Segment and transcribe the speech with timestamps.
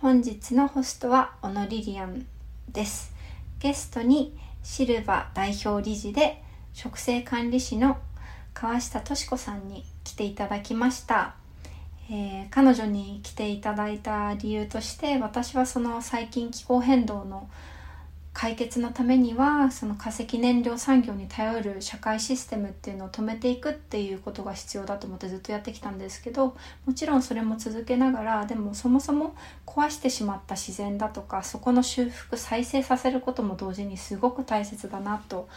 [0.00, 2.24] 本日のホストは小野リリアン
[2.68, 3.12] です。
[3.58, 4.32] ゲストに
[4.62, 6.40] シルバ代表理事で
[6.72, 7.98] 食生管理士の
[8.54, 11.34] 川下敏子さんに来ていただきました。
[12.08, 17.50] えー、彼女に来ていただいた理由として私はその最近気候変動の
[18.40, 26.56] 解決のためにはその化石燃料産業に頼る社会システムっていうのを止めていくっていうことが必要だと思ってずっとやってきたんですけど
[26.86, 29.34] もちろんそれも続けながらでもそもそも
[29.66, 35.48] 壊してしまった自然だとかそこの修復再生させることも同時にすごく大切だなと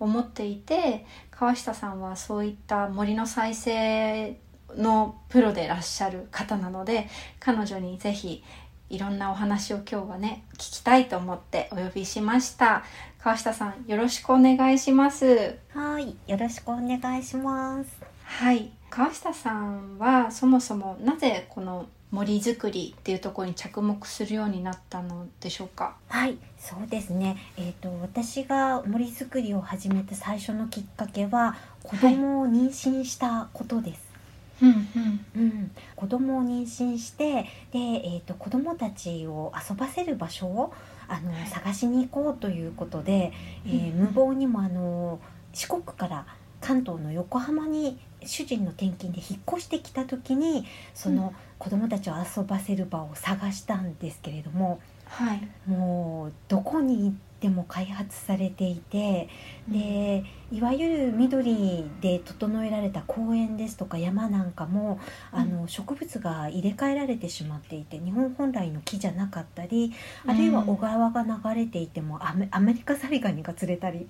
[0.00, 4.36] 思っていて川下さんはそういった森の再生
[4.76, 8.42] のプロでいらっしゃる方なので彼女にぜひ
[8.90, 12.84] いろんなお話を今日はね聞きたいと思ってお呼びしました。
[13.18, 15.56] 川下さんよろしくお願いします。
[15.72, 17.90] はいよろしくお願いします。
[18.24, 25.96] はい川下さんはそもそもなぜこの森づくりっていうところに着目するようになったのでしょうか？
[26.08, 27.36] はいそうですね。
[27.56, 34.13] えっ、ー、と私が森づくりを始めた最初のきっかけは子供を妊娠したことです、はい
[34.62, 35.26] うんうん。
[35.36, 40.72] うん、子供を妊娠してで、えーと、子供たちを遊ばせる場所を
[41.08, 43.32] あの、探しに行こうということで、
[43.66, 45.20] えー、無謀にもあの
[45.52, 46.26] 四国から
[46.60, 59.28] 関東の横浜に主人の転勤で引っ越してきた時にその子供たちを遊ばせる場を探したんですけれども、はい、もうどこに行っても開発されていて
[59.68, 65.00] でいわゆる緑で整えられた公園ですとか山なんかも、
[65.32, 69.92] うん、あの植物が入れ替えられてしまっていて日本本来の木じゃなかったり
[70.24, 74.06] あるいは小川が流れていてもアメアメリカザリガニが釣れたり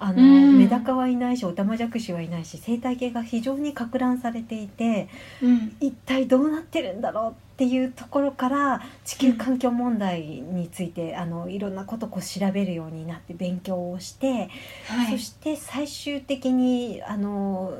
[0.00, 5.08] あの、うん、メダカはいないしオタマジャクシはいないし生態系が非常にか乱されていて、
[5.40, 14.50] うん、一体どうなってるんだろうっていうところから地球環境問題について、あのいろんなことを調べるようになって勉強をして、
[14.88, 17.74] はい、そして最最終的にあの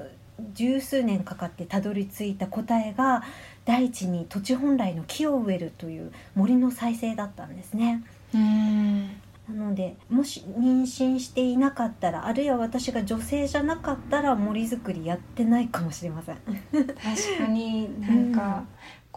[0.53, 3.23] 十数年かかってたどり着いた答えが
[3.65, 8.05] 大地に土地本来の木を植えるという森の再生だったんですね。
[8.35, 9.09] うん。
[9.49, 16.37] なのでもし妊娠していなかったらあるいは私が女性じゃなかったら森づくりやってないかもしれません。
[16.73, 18.65] 確かになんか、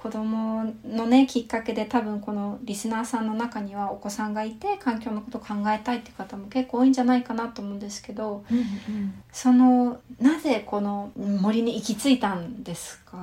[0.07, 13.17] 子供のねきっかけで多分このリスナーさんの中にはお子さんがいて環境のことを考えたいって方も結構多いんじゃないかなと思うんですけど、うんうん、そのなぜこの森に行き着いたんですか？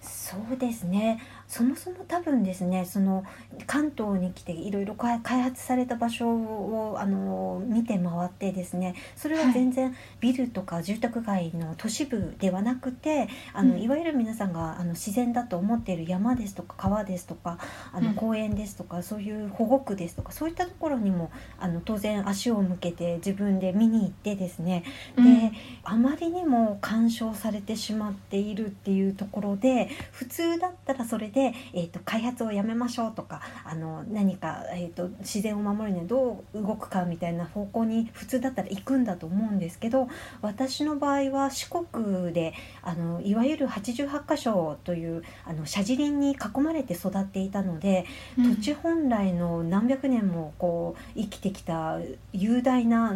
[0.00, 3.24] そうですねそもそも多分ですねその
[3.66, 17.58] 関東に来ていろいろ開発された場所をあの見て回ってですねそれは全然ビルとか住宅街の都市部ではなくてあの、いわゆる皆さんがあの自然だと思っている山ですとか川ですとか
[17.92, 24.84] あの公園ですとか、そういう保護区ですとかそういったところにもあの当然足を向けて自分で見に行ってですね
[25.16, 25.22] で、
[25.82, 40.08] あまりにも干渉されてしまっているっていうところで普通だったらそれでで、えーと、開発をやめましょうとかあの何か、えーと、自然を守るにはどう動くかみたいな方向に普通だったら行くんだと思うんですけど
[40.42, 48.04] 私の場合は四国であのいわゆる88箇所というあの社寺林に囲まれて育っていたので、
[48.36, 51.98] うん、土地本来の何百年もこう生きてきた
[52.32, 53.14] 雄大な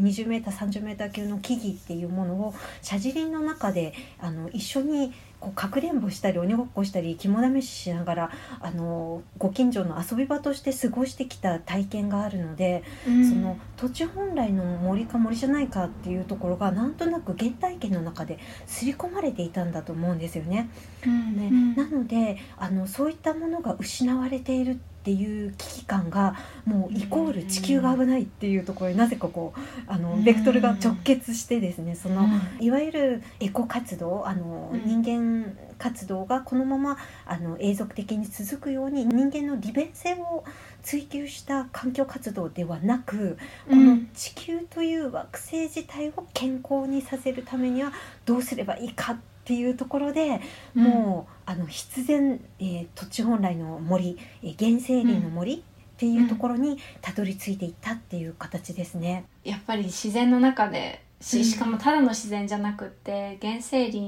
[0.00, 20.68] 20m30m 級の木々っていうものを社寺林の中であの一緒にこうかくれんぼしたり鬼ごっこしたり肝試ししながらあのご近所の遊び場として過ごしてきた体験があるので、うん、その土地本来の森か森じゃないかっていうところがなんとなく原体験の中で刷り込まれていたんだと思うんですよね。
[21.06, 32.28] うんね、なのであのそういったものが失われているっていう危機感がもうイコール地球が危ないっていうところになぜかこうあのベクトルが直結してですねその
[32.60, 40.44] いわゆるエコ活動あの人間活動がこのままあの永続的に続くように人間の利便性を
[40.82, 47.92] 追求した環境活動ではなくこの地球という惑星自体を健康にさせるためには
[48.24, 50.42] どうすればいいかってっていうところで、
[50.74, 55.60] もうあの必然、えー、土地本来の森、えー、原生林の森、っ
[55.96, 59.24] ていうところにたどり着いていったっていう形ですね。
[59.42, 61.26] やっぱり自然の中でうん。
[61.26, 63.98] ししかもただの自然じゃなくって原生林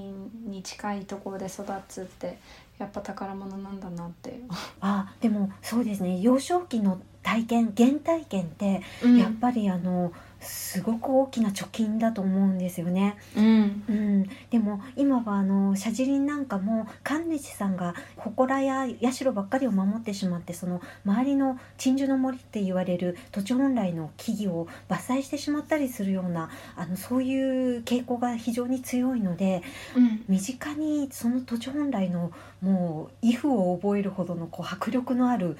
[0.46, 2.38] に近いところで育つって
[2.78, 4.40] やっぱ宝物なんだなって、
[4.80, 6.20] あでもそうですね。
[6.20, 8.82] 幼少期の体験原体験って
[9.18, 13.16] やっぱりあのすごく大きな貯金だと思うんですよね。
[13.36, 13.84] うん。
[13.88, 29.62] うん、でも今はあの社寺林なんかも神主さんが祠や社ばっかりを守ってしまってその周りの鎮守の森って言われる土地本来の木々を伐採してしまったりするようなあのそういう傾向が非常に強いので
[29.96, 30.24] うん。
[30.28, 32.32] 身近にその土地本来の
[32.62, 35.56] もう威風を覚えるほどのこう迫力のある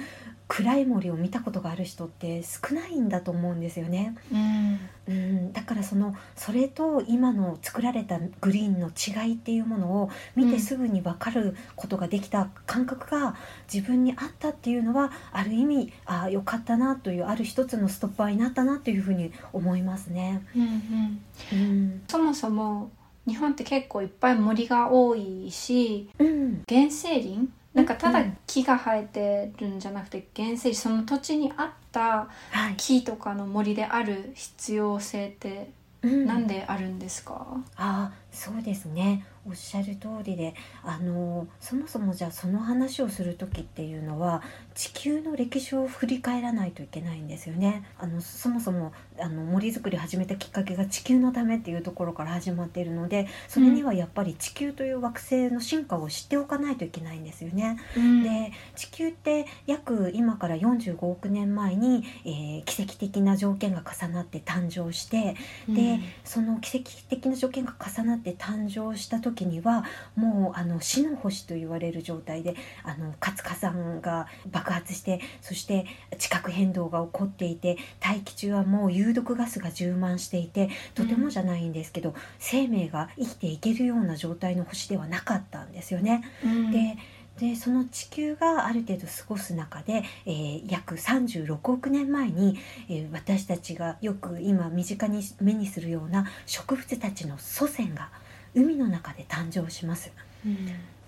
[0.51, 4.17] 暗い森を見たことがある人って少ないんだと思うんですよね。
[4.33, 4.81] うん。
[5.07, 13.37] うん、だからそのそれと今の作られたグリーンの違いっていうものを見てすぐに分かることができた感覚が
[13.73, 20.45] 自分にあったっていうのはある意味ああよかったなというある一つのストッパーになったなというふうに思いますね。
[20.57, 20.63] うん。
[20.63, 21.23] うん。
[21.53, 22.91] うん、そもそも
[23.29, 35.71] 日本って結構いっぱい森が多いしうん、原生林なんかただうん木が生えてるんじゃなくて原生林その土地に合ったはい、木とかの森である必要性って
[36.03, 36.27] うん。
[36.27, 37.47] なんであるんですか、
[37.77, 40.55] ああそうですねおっしゃる通りで
[40.85, 44.43] あのそもそもじゃあその話をする時っていうのは
[44.75, 47.85] 地球の歴史を振り返らないといけないんですよね。
[47.99, 57.79] あのそもそもあの森づくり始めたきっかけが地球のためっていうところから始まっているのでそれにはやっぱり地球という惑星の進化を知っておかないといけないんですよね。
[57.97, 65.35] うんで地球って約今から45億年前に、えー奇跡的な条件が重なって誕生して
[65.69, 69.85] でその奇跡的な条件が重なって誕生した時には
[70.17, 72.55] もうあの死の星と言われる状態で
[72.85, 75.87] あの活火山が爆発してそして
[76.19, 86.23] 地殻変動が起こっていて大気中はもう有毒ガスが充満していてとてもじゃないんですけど、生命が生きていけるような状態の星ではなかったんですよね。
[86.45, 86.97] うんで
[87.39, 92.59] でその地球がある程度過ごす中で、えー約36億年前に、
[92.91, 98.11] えー私たちがよく今身近に目にするような植物たちの祖先が
[98.55, 100.13] 海の中で誕生します。
[100.45, 100.57] うん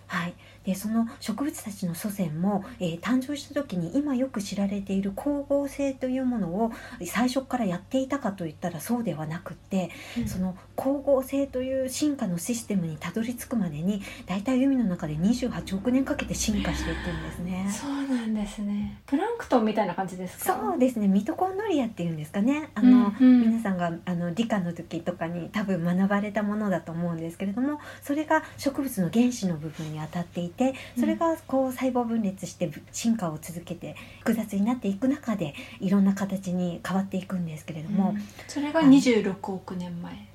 [0.07, 6.73] はい、でその植物たちの祖先も、えー誕生した時に今よく知られている光合成というものを
[7.05, 9.91] 最初からやっていたかといったらそうではなくって、
[10.27, 17.69] その光合成という進化のシステムにたどり着くまでにだいたい海の中で28億年かけて進化していくんですね。
[17.71, 19.01] そうなんですね。
[19.07, 20.55] プランクトンみたいな感じですか？
[20.55, 21.09] そうですね。
[21.09, 22.71] ミトコンドリアっていうんですかね。
[22.75, 23.41] あの、うんうん。
[23.43, 30.52] 皆さんがあの理科の時とかに多分学ばれたものだと思うんですけれどもそれが植物の原子の部分に当たっていて
[30.99, 38.23] それがこう細胞分裂して進化を続けて複雑になっていく中でいろんな形に変わっていくんですけれども、うん。
[38.49, 40.29] それが26億年前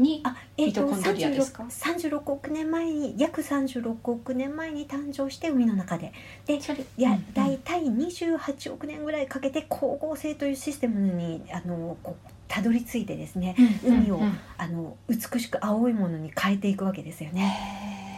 [0.00, 6.12] にあえーとミトコンドリアですか？36, 36億年前に約36億年前に誕生して海の中で。
[6.46, 6.60] でい
[7.02, 14.20] や、うん大体28億年ぐらいかけて光合成というシステムにあのこうたどり着いてですねうん海を
[14.56, 18.09] あの美しく青いものに変えていくわけですよね。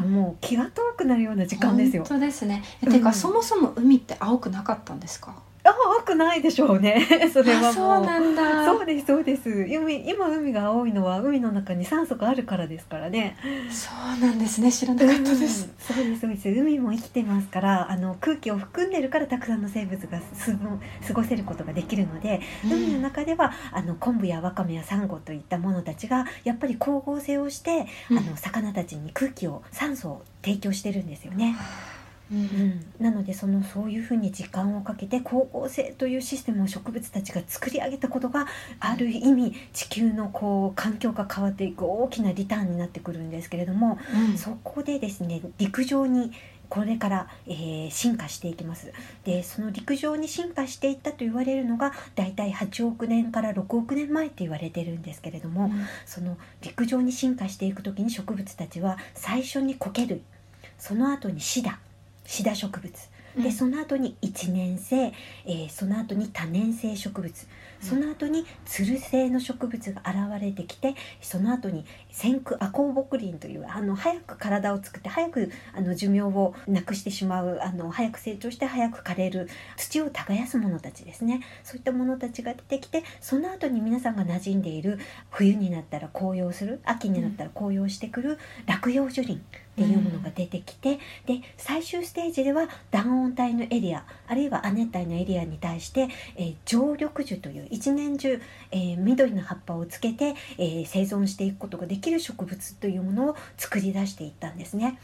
[0.00, 2.04] へもう気が遠くなるような時ー間ですよ。
[2.04, 2.62] 本当ですね。
[2.82, 2.92] えうん。
[2.92, 5.34] てかそもそも海って青くなかったんですか？
[5.36, 7.06] あ青くないでしょうね。
[7.32, 7.70] それはもう。
[7.70, 8.64] あそうなんだ。
[8.64, 9.50] そうですそうです。
[9.50, 13.36] 海今海が青いのは海の中に酸素があるからですからね。
[13.70, 14.70] そうなんですね。
[14.70, 15.96] 知らなかったです、うん。
[15.96, 16.48] そうですそうです。
[16.48, 20.58] 海も生きてますからあの空気を含んでるからたくさんの生物がすご
[21.06, 28.18] 過ごせることができるので、海の中ではあの昆布やわかめやサンゴといったものたちがやっぱり光合成をして、うん。
[28.18, 31.56] あの魚たちに空気を酸素を提供してるんですよね。
[32.30, 38.46] うんうん、なのでそのそういうふうに時間をかけて光合成というシステムを植物たちが作り上げたことが
[38.80, 43.98] ある意味地球のこう環境が変わっていく大きなリターンになってくるんですけれども、
[44.30, 44.38] うん。
[44.38, 46.32] そこでですね陸上に
[46.68, 48.92] これから、えー進化していきます。
[49.24, 55.70] でその陸上に進化していったと言われるのがだいたい8億年から6億年前って言われてるんですけれども、
[56.04, 60.22] その陸上に進化していく時に植物たちは最初に苔類
[60.78, 61.78] その後にシダ
[62.26, 62.92] シダ植物。
[63.36, 67.46] でその後に一年生、えーその後に多年生植物
[67.80, 81.42] その後につる性の植物が現れてきてその後に先駆アコウボクリンというあの早く体を作って早くあの寿命をなくしてしまうあの早く成長して早く枯れる土を耕す者たちですね。
[81.62, 84.98] そういった者たちが出てきてその後に皆さんが馴染んでいる
[85.30, 89.38] 冬になったら紅葉する秋になったら紅葉してくる落葉樹林っ
[89.76, 104.98] ていうものが出てきて、で最終ステージでは暖温帯のエリアあるいは亜熱帯のエリアに対して、えー常緑樹という一年中、えー緑の葉っぱをつけて、えー生存していくことができる植物というものを作り出していったんですね。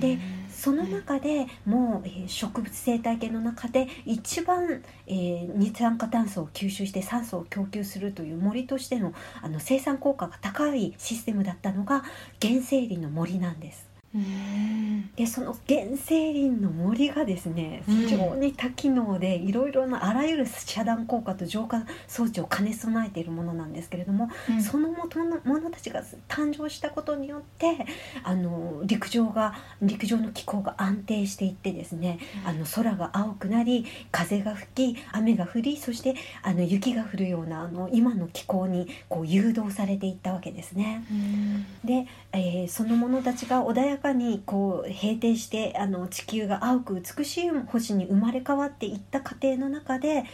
[0.00, 0.18] で
[0.50, 12.04] その中でもう、えー植物生態系の中で一番、えー二酸化炭素を吸収して酸素を供給するという森としてのあの生産効果が高いシステムだったのが
[12.40, 13.87] 原生林の森なんです。
[14.18, 15.10] うん。
[15.16, 17.96] でその原生林の森がですねうん。
[17.96, 24.62] 非常に多機能でいろいろなあらゆる遮断効果と浄化装置を兼ね備えているものなんですけれども、うん。
[24.62, 27.86] その元のものたちが誕生したことによって
[28.22, 41.04] あの陸上が陸上の気候が安定していってですね、あの空が青くなり風が吹き雨が降りそしてあの雪が降るようなあの今の気候にこう誘導されていったわけですね。
[41.10, 41.66] うん。
[41.84, 50.24] で、えーその者たちが穏やかにこう平定してあの地球が青く美しい星に生まれ変わっていった過程の中で、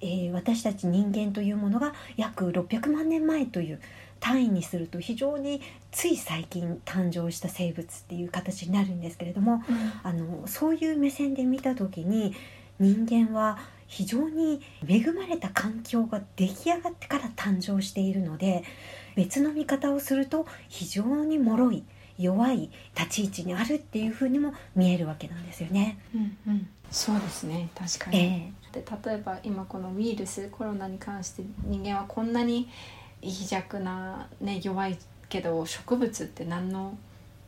[0.00, 3.80] えー私たち人間というものが約600万年前という
[4.20, 9.62] 単位にすると非常につい最近誕生した生物っていう形になるんですけれども
[10.02, 12.34] あのそういう目線で見た時に
[12.78, 18.62] 人間は非常に恵まれた環境が出来上がってから誕生しているので
[19.16, 21.84] 別の見方をすると非常に脆い
[22.18, 25.98] 弱い立ち位置にあるっていうふうにも見えるわけなんですよね。
[26.14, 26.68] うんうん。
[26.90, 27.70] そうですね。
[27.74, 28.52] 確かに、え。
[28.72, 32.68] で例えば今このウイルスコロナに関して人間はこんなに
[33.22, 36.98] 微弱な、ね、弱いけど植物って何の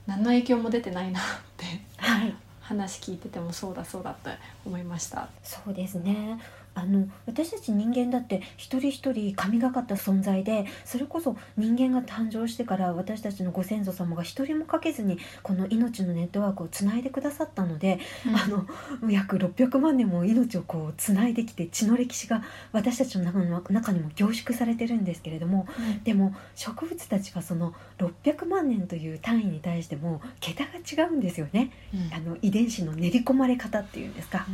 [0.06, 1.22] 何の影響も出てないなっ
[1.56, 1.66] て。
[1.96, 2.34] はい
[2.70, 4.30] 話聞いててもそうだそうだって
[4.64, 5.28] 思いました。
[5.42, 6.40] そうですね
[6.74, 17.98] あの私たち人間だって一人一人神がかった存在でそれこそ人間が誕生してから私たちのご先祖様が一人もかけずにこの命のネットワークをつないでくださったので、
[18.34, 25.66] あの約600万年も命をこうつないできて血の歴史が私たちの中の中にも凝縮されてるんですけれども
[26.04, 31.70] でも植物たちはその600万年という単位に対しても桁が違うんですよね。
[31.94, 32.14] うん。
[32.14, 34.46] あの遺伝子の練り込まれ方っていうんですか。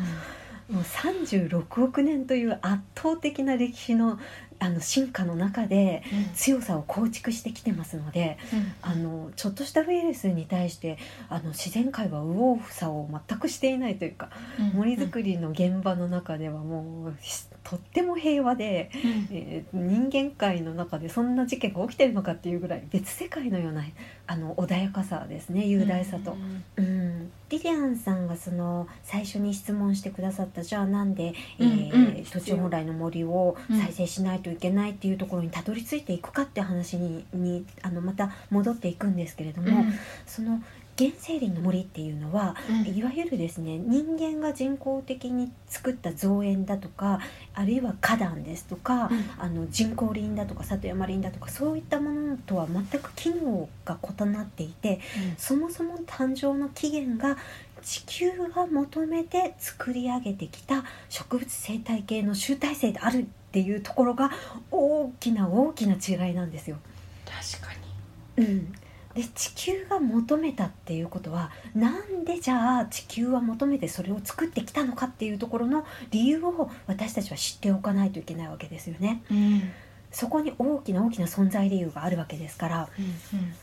[0.70, 4.18] もう36億年という圧倒的な歴史の
[4.58, 6.02] あの進化の中で
[6.34, 8.38] 強さを構築してきてますので
[8.80, 10.96] あのちょっとしたウイルスに対して
[11.28, 14.30] あの自然界は右往左往全くしていないというか
[14.72, 18.90] 森づくりの現場の中ではもうしとっても平和で、
[19.32, 23.84] えー人間界の中でそんな事件が起きてるのかっていうぐらい別世界のような
[24.26, 26.36] あの穏やかさですね雄大さと。
[26.76, 39.16] うん、リリアンさんがその最初に質問してくださったじゃあなんで、え土地本来の森を再生しないといけないっていうところにたどり着いていくかって話ににあのまた戻っていくん。
[39.16, 39.84] ですけれども、
[40.26, 40.62] その
[40.98, 47.20] 原生林の森っていうのは、いわゆるですね人間が人工的に作った造園だとか
[47.54, 55.00] あるいは花壇ですとか、あの人工林だとか里山林だとかそういったものとは全く機能が異なっていて
[55.36, 57.36] そもそも誕生の起源が
[57.82, 64.30] 地球が求めて作り上げてきた植物生態系の集大成であるっていうところが
[64.70, 66.78] 大きな大きな違いなんですよ。
[67.24, 67.76] 確か
[68.36, 68.74] うん、
[69.16, 79.22] で地球が求めたっていうことはなんでじゃあ地球は求めてそれを作ってきたのかっていうところの理由を私たちは知っておかないといけないわけですよね。
[79.30, 79.62] に、
[80.10, 82.88] そこに大きな大きな存在理由があるわけですから。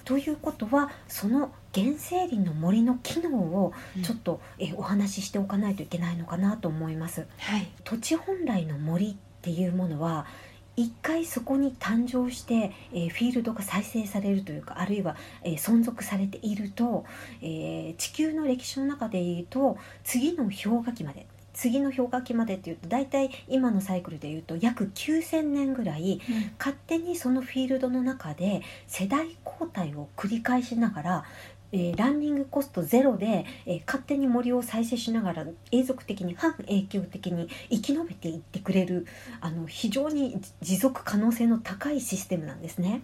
[0.05, 7.27] ということはその原生林の森の機能をちょっと、えお話ししておかないといけないのかなと思います。
[7.37, 10.25] はい土地本来の森っていうものは
[10.75, 17.05] 一回そこに誕生して、えーフィールドが再生されるというかあるいは、えー存続されていると、
[17.41, 26.19] えー地球の歴史の中でいうと次の氷河期まで次の氷河期までっていうと大体今のサイクルでいうと約9,000年ぐらい
[26.57, 31.25] 勝手にそのフィールドの中で世代交代を繰り返しながら、
[31.73, 39.05] えーランニングコストゼロで、えー勝手に森を再生しながら永続的に半永久的に生き延びていってくれる
[39.41, 43.01] あの非常に持続可能性の高いシステムなんですね。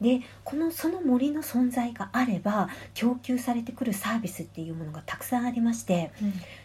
[0.00, 6.10] でこのその森の存在があれば供給されてくるサービスっていうものがたくさんありまして、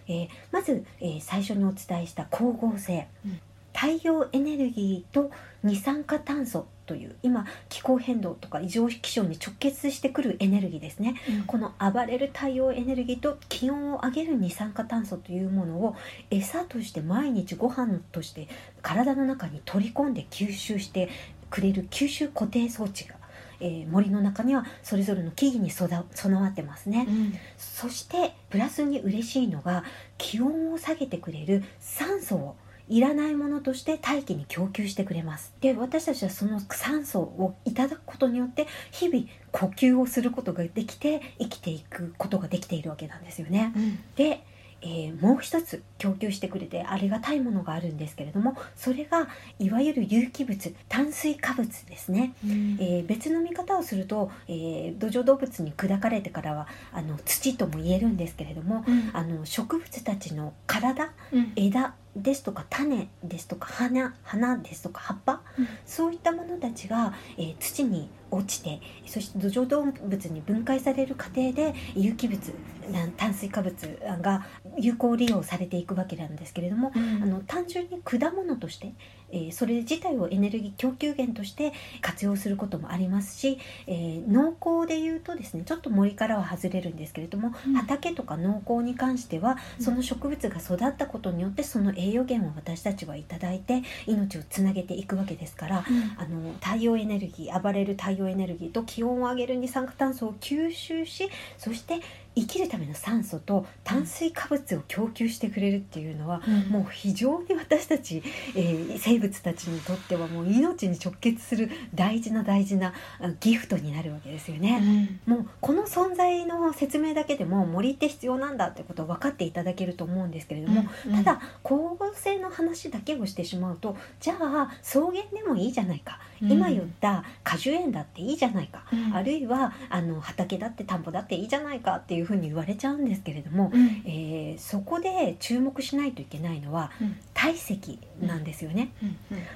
[0.08, 3.40] えーまず、えー最初にお伝えした光合成、うん。
[3.72, 5.32] 太陽エネルギーと
[5.64, 11.14] 二酸化炭素という今気候変動とか異常気象に直結してくるエネルギーですね。
[11.46, 15.96] この暴れる太陽エネルギーと気温を上げる二酸化炭素というものを
[16.32, 18.48] 餌として毎日ご飯として
[18.82, 21.10] 体の中に取り込んで吸収して
[21.52, 23.18] くれる吸収固定装置が、
[23.60, 27.06] えー森の中にはそれぞれの木々に備わってますね。
[27.08, 27.34] うん。
[27.56, 29.84] そしてプラスに嬉しいのが
[30.18, 32.56] 気温を下げてくれる酸素を
[32.90, 35.54] いらないものとして大気に供給してくれます。
[35.62, 43.74] で私たちはその酸素をいただくことによって日々呼吸をすることができて生きていくことができているわけなんですよね。
[43.76, 44.00] うん。
[44.16, 44.44] で、
[44.82, 49.28] えーもう一つ供給してくれてありがたいものがあるんですけれどもそれが
[49.60, 52.34] いわゆる有機物炭水化物ですね。
[52.46, 52.78] うん。
[52.80, 59.10] えー別の見方をすると、えー土壌動物に砕かれてからはあの土とも言えるんですけれどもうん。
[59.14, 61.52] あの植物たちの体うん。
[61.56, 65.68] 枝ですとか種ですとか花花ですとか葉っぱうん。
[65.86, 72.54] そういったものたちが、えー土に落ちてそして土壌動物に分解される過程で有機物
[72.92, 74.46] な炭水化物が
[74.78, 77.24] 有効利用されていくわけなんですけれどもうん。
[77.24, 78.94] あの単純に果物として、
[79.32, 83.58] えーそれ自体をエネルギー供給源として活用することもありますし、
[83.88, 87.74] えー農耕でいうとですねちょっと森からは外れるんですけれども、うん。
[87.74, 89.86] 畑とか農耕に関してはうん。
[89.86, 95.86] その植物が育ったことによってその栄養源を私たちはいただいて命をつなげていくわけですから。
[96.18, 102.00] あの太陽エネルギー暴れる太陽エネルギーと気温を上げる二酸化炭素を吸収しそして
[102.36, 106.72] 生きるための酸素と炭水化物を供給してくれるっていうのは、うん。
[106.72, 108.24] もう非常に私たち、
[108.56, 114.80] えー生物たちにとってはもう命に直結する大事な大事なあギフトになるわけですようね。
[114.80, 115.20] ん。
[115.26, 126.52] もうこの存在の説明だけでも森って必要なんだってことを分かっていただけると思うんですけれども、うんただ光合成の話だけをしてしまうとじゃあ草原でもいいじゃないか、うん。
[126.52, 129.14] 今言った果樹園だっていいじゃないか、うん。
[129.14, 131.98] あるいはあの畑だって田んぼだっていいじゃないか。
[131.98, 134.04] っていうふうに言われちゃうんですけれども、うん。
[134.06, 137.18] えーそこで注目しないといけないのはうん。
[137.34, 138.92] 体積なんですよね。
[139.02, 139.09] うん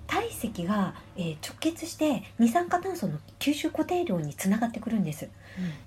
[0.08, 5.28] 体積が、えー直結して二酸化炭素の吸収固定量につながってくるんです。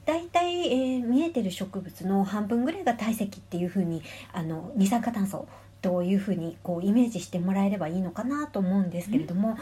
[0.05, 5.47] だいたい、えー見えてる植物の半分ぐらいが体積っていうふうにあの二酸化炭素
[5.83, 9.57] というふうにこうイメージしてもらえればいいのかなと思うんですけれども、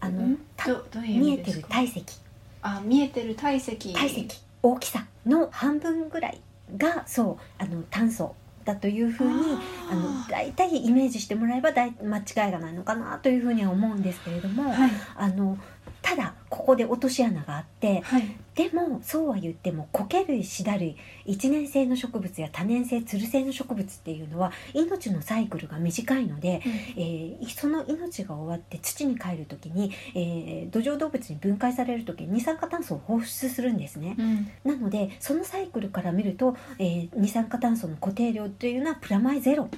[0.00, 0.38] あのうん。
[0.56, 2.18] たどどういう見えてる体積。
[2.62, 3.92] あ見えてる体積。
[3.92, 6.40] 体積大きさの半分ぐらい
[6.76, 8.34] がそうあの炭素
[8.64, 9.58] だというふうに
[9.90, 14.90] あの大体イメージしてもらえば大間違いがないのかなというふうには思うんですけれども、はい。
[15.16, 15.58] あの
[16.02, 18.36] ただここで落とし穴があってはい。
[18.54, 26.62] でもそうは言っても苔類シダ類一年生の植物や多年生つる性の植物っていうのは命のサイクルが短いので、
[26.96, 34.14] えーその命が終わって土に帰る時に、えー土壌動物に分解される時に二酸化炭素を放出するんですね。
[34.16, 34.48] うん。
[34.64, 39.68] なのでそのサイクルから見ると、えー二酸化炭素の固定量というのはプラマイゼロっ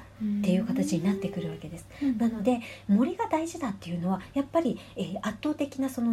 [0.43, 1.87] ていう形になってくるわけです。
[2.03, 2.19] うん。
[2.19, 6.13] なので森が大事だっていうのはやっぱり、えー圧倒的なその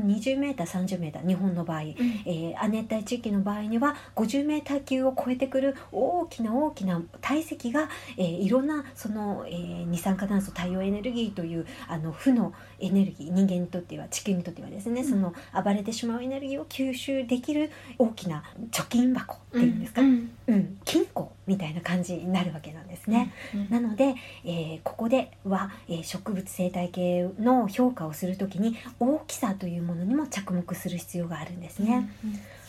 [0.56, 12.54] 20m30m 日本の場合、えー亜熱帯地域の場合には 50m 級を超えてくる大きな大きな体積が、えーいろんなその、えー二酸化炭素太陽エネルギーというあの負の
[12.86, 15.08] エネルギー人間にとっては地球にとってはですね、うん。
[15.10, 23.34] その暴れてしまうエネルギーを吸収できる大きな貯金箱っていうんですか、うんうん、金庫みたいな感じになるわけなんですね。
[23.54, 32.10] うんなので、えーここでは、えー植物生態系の評価をするときに大きさというものにも着目する必要があるんですね。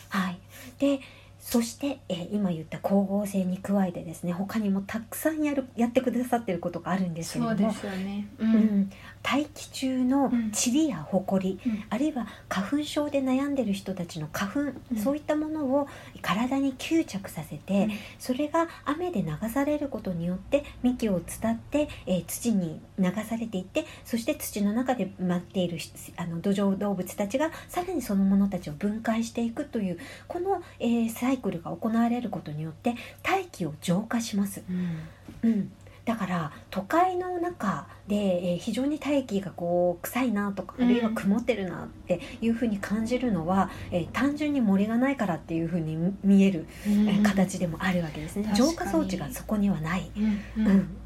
[0.08, 0.38] はい、
[0.78, 1.00] で
[1.40, 7.56] そして、えー今言った光合成に加えてですね他にもたくさんやるやってくださってることがあるんですけれども。
[7.58, 8.28] そうですよね。
[8.38, 8.90] ううんん、
[9.24, 10.52] 大気中のうん。
[10.52, 11.84] 塵や埃、うん。
[11.90, 14.96] あるいは花粉症で悩んでる人たちの花粉、うん。
[14.96, 15.88] そういったものを
[16.22, 17.90] 体に吸着させて、うん。
[18.18, 34.62] それが雨で流されることによって幹を伝って、えー土に流されていってそして土の中で待っているしあの土壌動物たちがさらにそのものたちを分解していくというこの、えーサイクルが行われることによって大気を浄化します。
[34.68, 35.50] うん。
[35.50, 35.72] うん、
[36.04, 40.88] だから都会の中で、えー非常に大気がこう臭いなとかあうん。
[40.88, 48.52] るいは曇ってるなっていうふうに感じるのは、えー単純に森がないからっていうふうに見見える、えー形でもあるわけですね。
[48.54, 50.10] 浄化装置がそこにはない。
[50.16, 50.66] うん。
[50.66, 50.96] うん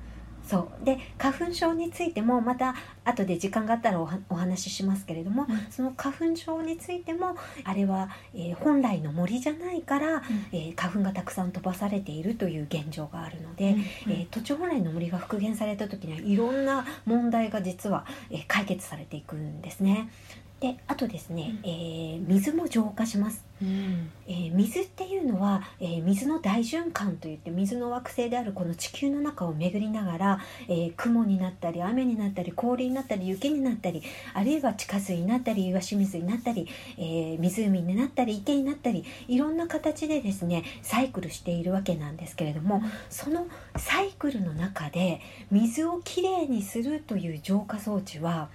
[0.49, 0.85] そう。
[0.85, 5.67] で花粉症についてもまた後で時間があったらお話ししますけれども、うん。
[5.71, 13.77] その花粉症についてもあれは、えー本来の森じゃないから、えー花粉がたくさん飛ばされているという現状があるので、
[14.09, 20.09] えー土地本来の森が復元された時にはいろんな問題が実は、えー解決されていくんですね。
[20.61, 21.71] であとですね、うん。
[21.71, 24.11] えー水も浄化します、うん。
[24.27, 34.03] えー水っていうのは、えー水の大循環といって水の惑星であるこの地球の中を巡りながら、えー雲になったり雨になったり氷になったり雪になったり
[34.35, 36.67] あるいは地下水になったり岩清水になったり、
[36.97, 45.21] えー湖になったり池になったりいろんな形でですねサイクルしているわけなんですけれども、そのサイクルの中で
[45.53, 48.49] 水をきれいにするという浄化装置は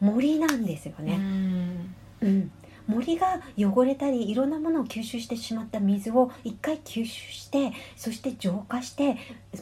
[0.00, 1.14] 森なんですよね。
[1.14, 2.50] うんうん、
[2.90, 9.16] 森が汚れたりいろんなものを吸収してしまった水を一回吸収してそして浄化して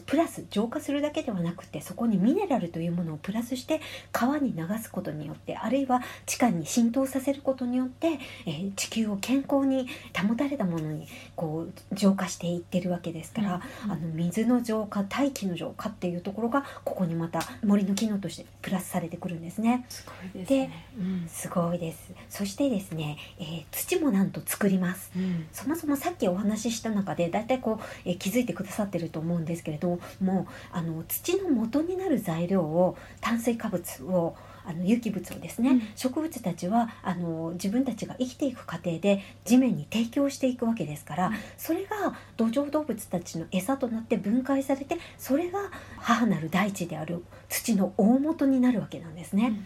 [0.05, 19.85] プラス浄化するだけではなくてそこにミネラルというものをプラスして川に流すことによってあるいは地下に浸透させることによって、えー地球を健康に保たれたものにこう浄化していってるわけですから、うんあの水の浄化大気の浄化っていうところがここにまた森の機能としてプラスされてくるんですね。
[19.89, 22.11] すごいですねうんすごいです。
[22.29, 25.11] そしてですね、えー土もなんと作ります。
[25.15, 25.47] うん。
[25.51, 35.81] そもそもさっきお話しした中でだいたいこう、えー気づいてくださってると思うんですけれどもあの土の元になる材料を炭水化物をあの有機物をですね、うん。
[35.95, 41.35] 植物たちはあの自分たちが生きていく過程で地面に提供していくわけですから、うん。
[41.57, 45.59] それが土壌動物たちの餌となって分解されてそれが
[45.97, 49.59] 母なる大地である土の大元になるわけなんですね。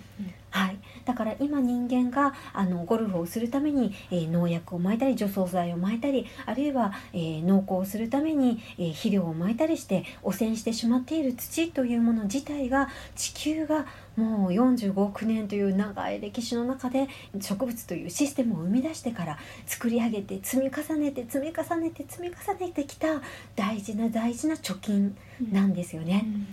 [0.49, 17.07] はい、だから今人間があのゴルフをするために、えー農薬をまいたり除草剤をまいたりあるいは、えー農耕をするために、えー肥料をまいたりして汚染してしまっている土というもの自体が地球がもう45億年という長い歴史の中で
[17.41, 23.21] 植物というシステムを生み出してから作り上げて積み重ねて積み重ねて積み重ねてきた
[23.55, 25.17] 大事な大事な貯金
[25.51, 26.25] なんですよね。
[26.25, 26.47] うん、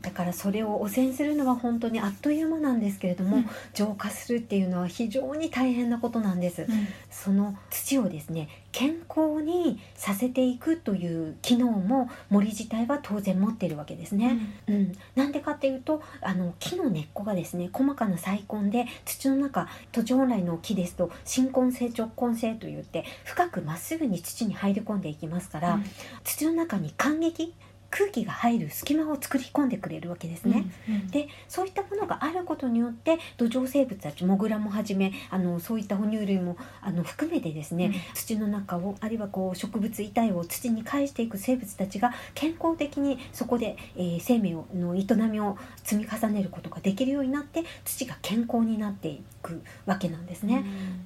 [0.00, 3.50] だからそれを汚染するのは本当にあっという間なんですけれども、うん。
[3.74, 6.62] 浄化するっていうのは非常に大変なことなんです。
[6.62, 6.68] うん。
[7.10, 14.38] その土をですね健康にさせていくという機能も森自体は当然持っているわけですね。
[14.68, 25.84] うん、なんでかっていうとあの木の根っこがですね細かな細根で土の中土地本来の木ですと新根性直根性といって深くまっすぐに土に入り込んでいきますから、うん。
[26.24, 27.54] 土の中に間隙
[27.90, 30.64] 空気が入る隙間を作り込んでくれるわけですね。
[30.88, 50.64] うんでそういったものがあることによって土壌生物たちモグラもはじめあのそういった哺乳類もあの含めてですね、うん土の中をあるいはこう植物遺体を土に返していく生物たちが健康的にそこで、えー生命をの営みを積み重ねることができるようになって土が健康になっていくわけなんですね。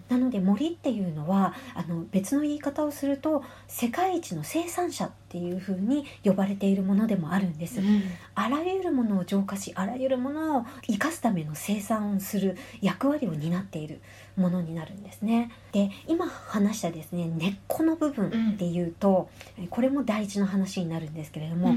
[0.08, 7.80] なので森っていうのはあの別の言い方をすると世界一の生産者っていうふうに呼ばれているものでもあるんです。
[7.80, 8.02] うん
[8.36, 14.00] あらゆるものを浄化しあらゆるものを生かすための生産をする役割を担っている
[14.36, 15.50] ものになるんですね。
[15.72, 21.76] で今話したですね根っこの部分っていうと、えこれも大事な話になるんですけれども、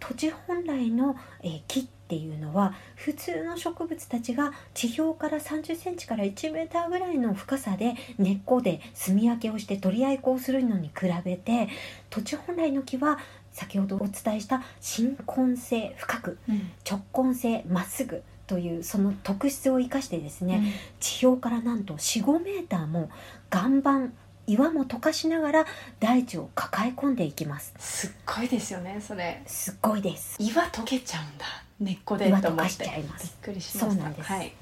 [0.00, 11.68] 土地本来の、えー木っていうのは普通の植物たちが地表から3 0センチから1メーターぐらいの深さで根っこで炭焼けをして取り合いこをするのに比べて
[12.08, 13.18] 土地本来の木は
[13.52, 16.70] 先ほどお伝えした新根性深くうん。
[16.88, 20.72] 直根性まっすぐというその特質を生かしてですね、うん。
[20.98, 23.10] 地表からなんと45メーターも
[23.52, 24.12] 岩盤
[24.48, 25.66] 岩も溶かしながら
[26.00, 27.74] 大地を抱え込んでいきます。
[27.78, 29.42] すっごいですよねそれ。
[29.46, 30.36] すっごいです。
[30.40, 31.44] 岩溶けちゃうんだ
[31.78, 33.36] 根っこで岩溶かしちゃいます。
[33.44, 33.92] びっくりしました。
[33.92, 34.32] そうなんです。
[34.32, 34.52] はい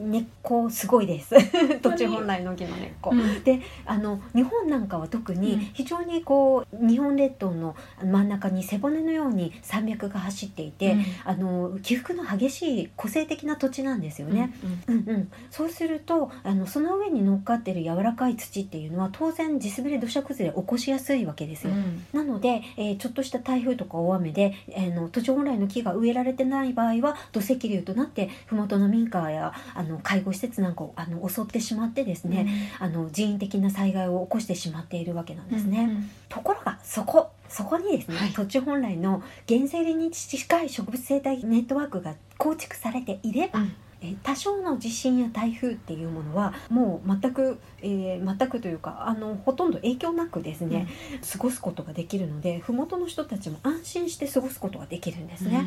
[0.00, 1.34] 根っこすごいです。
[1.82, 3.42] 土地本来の木の根っこ、うん。
[3.44, 5.40] であの日本なんかは特うん。
[5.40, 14.52] に非常にこう日本列島の真ん中に背骨のように山脈が走っていて、あの起伏の激しい個性的な土地なんですようんね。
[14.88, 14.94] うん。
[14.94, 21.72] うんうん、そうするとあのその上に乗っかってる柔らかい土っていうのは当然地滑り土砂崩れ起こしやすいわけですよ。
[21.72, 22.04] うん。
[22.12, 35.88] なので、えーちょっとした台風とか大雨で、えーの土地本来の木が植えられてない場合は土石流となって麓の民家やあの介護施設なんかをあの襲ってしまってですね、あの人為的な災害を起こしてしまっているわけなんですね。
[35.90, 38.30] うんところがそこそこにですね、はい。
[38.30, 50.86] 土地本来の原生林に近い植物生態ネットワークが構築されていれば、うんえー多少の地震や台風っていうものはもう全く、えー全くというかあのほとんど影響なくですね、
[51.32, 55.64] 過ごすことができるので麓の人たちも安心して過ごすことができるんですね。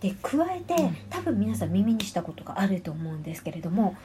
[0.00, 3.96] で加えて、うん多分皆さん耳にしたことがあると思うんですけれども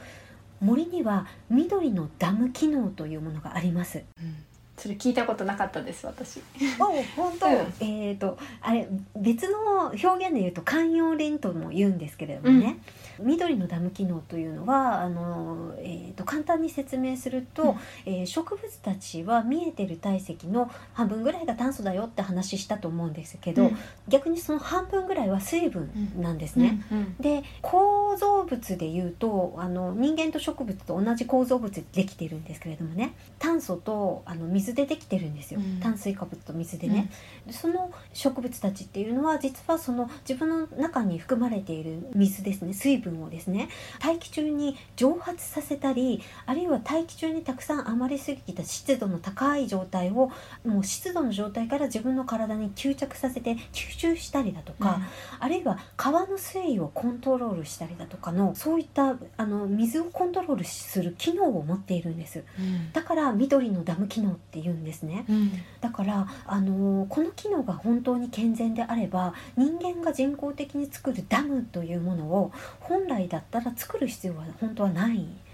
[0.59, 4.03] 森には緑のダム機能というものがあります。
[4.21, 4.35] うん
[4.77, 6.41] それ聞いたことなかったです私。
[6.79, 6.85] お
[7.15, 7.73] 本当、うん。
[7.79, 12.79] えっ、とあれ別の表現で言うと寛容輪とも言うんですけれどもね、
[13.19, 17.77] 緑のダム機能というのはあの、えー、と簡単に説明すると、うん。
[18.05, 23.71] えー植物たちは見えてる体積の半分ぐらいが炭素だよって話したと思うんですけど、
[24.07, 26.83] 逆にその半分ぐらいは水分なんですね。
[26.91, 26.97] うん。
[26.97, 27.15] うん。
[27.19, 33.13] で構造物でいうとあの人間と植物と同じ構造物でできてるんですけれどもね。
[33.39, 35.79] 炭素とあの水でできてるんですよ、うん。
[35.79, 37.11] 炭水化物と水でね、
[37.45, 42.73] でその植物たちっていうのは実はその自分の中に含まれている水ですね。
[42.73, 43.69] 水分をですね。
[43.99, 50.31] 大気中に蒸発させたりあるいは大気中にたくさん余りすぎた湿度の高い状態を
[50.65, 55.01] もう湿度の状態から自分の体に吸着させて吸収したりだとか、
[55.39, 62.43] あるいは川の水位をコントロールしたりだとかのそういったあの水をコントロールする機能を持っているんです。
[62.59, 62.91] うん。
[62.93, 65.25] だから緑のダム機能って言うんですね。
[65.29, 65.51] うん。
[65.81, 75.17] だからあのこの機能が本当に健全であれば人間が人工的に作るダムというものを本来だったら作る必要は本当はない。
[75.17, 75.44] うん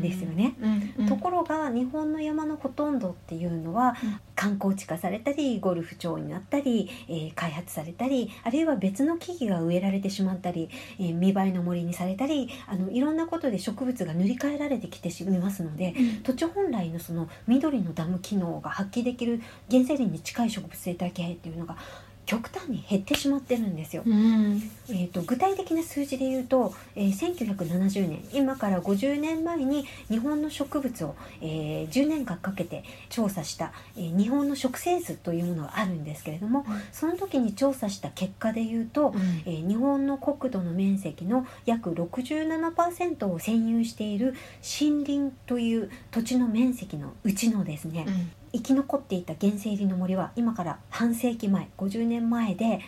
[0.00, 0.54] ですよね。
[0.60, 4.20] うんうんところが日本の山のほとんどっていうのは、うん。
[4.36, 16.22] 観光地化されたりゴルフ場になったり、えー開発されたりあるいは別の木々が植えられてしまったり、えー見栄えの森にされたりあのいろんなことで植物が塗り替えられてきてしまいますのでうん。
[16.22, 19.40] 土地本来のその緑のダム機能が発揮できる
[19.70, 21.76] 原生林に近い植物生態系っていうのが
[22.26, 24.02] 極端に減ってしまってるんですよ。
[24.06, 24.62] うん。
[24.88, 44.34] えー、と具体的な数字で言うと、えー1970年今から50年前に日本の植物を、えー10年間かけて調査した、えー日本の植生図というものがあるんですけれどもその時に調査した結果で言うと、えー日本の国土の面積の約67%を占有している
[44.80, 48.06] 森林という土地の面積のうちのですね、
[48.54, 52.80] 生き残っていた原生林の森は今から半世紀前50年前で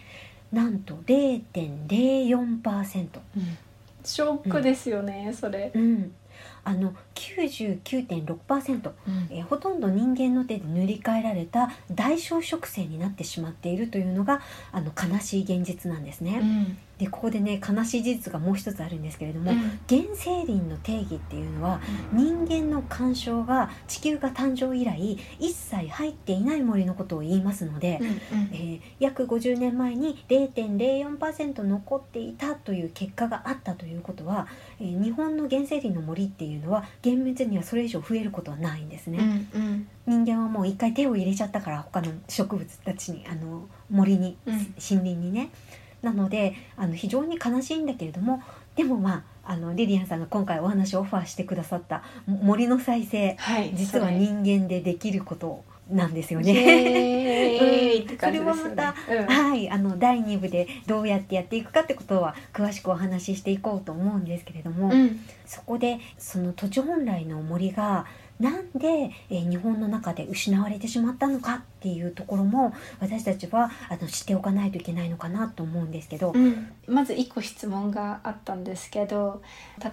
[0.53, 3.59] なんと0.04%、うん
[4.07, 6.15] ショックですよね、それ、うん、
[6.63, 8.93] あの99.6%、
[9.31, 16.39] えーほとんど人間の手で塗り替えられた大小植生になってしまっているというのがあの悲しい現実なんですね。
[16.41, 19.53] うんでここでね悲しい事実がもう一つあるんですけれども、
[19.89, 21.81] 原生林の定義っていうのは
[22.13, 28.17] 人間の干渉が地球が誕生以来一切入っていない森のことを言いますので、うんうん。
[28.53, 34.49] えー約50年前に0.04%残っていたという結果があったということは、
[34.81, 39.47] えー日本の原生林の森っていうのは厳密にはそれ以上増えることはないんですね。
[39.55, 39.89] うんうん。
[40.07, 44.55] 人間はもう一回手を入れちゃったから他の植物たちにあの森に、うん。
[44.55, 45.51] 森林にね。
[46.07, 48.43] なのであの非常に悲しいんだけれども
[48.77, 56.53] でもまああのリリアンさんが今回お話をオファーしてくださったも森の再生はい実は人間でできることなんですよイね。
[56.53, 58.61] エーイって感じですよね。
[58.61, 59.27] それはまうん。
[59.27, 65.21] はい、あの第2部でどうやってやっていくかってことは詳しくお話ししていこうと思うんですけれども、うん。
[65.47, 68.07] そこでその土地本来の森が
[68.39, 76.73] なんで、えー日本の中で失われてしまったのかっていうところも私たちはあの知っておかないといけないのかなと思うんですけど、うん。
[76.87, 79.43] まず一個質問があったんですけど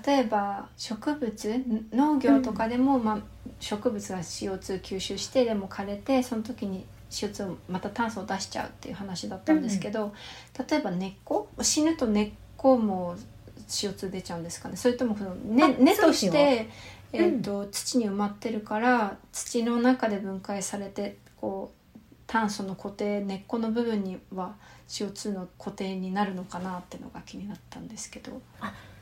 [0.05, 3.19] 例えば植物農業とかでも、まあ、
[3.59, 10.13] 植物が CO2 吸収してでも枯れてその時に CO2 をまた炭素を出しちゃうっていう話だったんですけど、
[10.67, 11.47] 例えば根っこ？
[11.61, 13.15] 死ぬと根っこも
[13.67, 14.75] CO2 出ちゃうんですかね。
[14.75, 16.69] それともそのあ根根として、
[17.13, 21.83] えーと土に埋まってるから土の中で分解されてこう
[22.27, 24.55] 炭素の固定根っこの部分には
[24.87, 28.41] CO2 の固定になるのかなっていうのが気になったんですけど。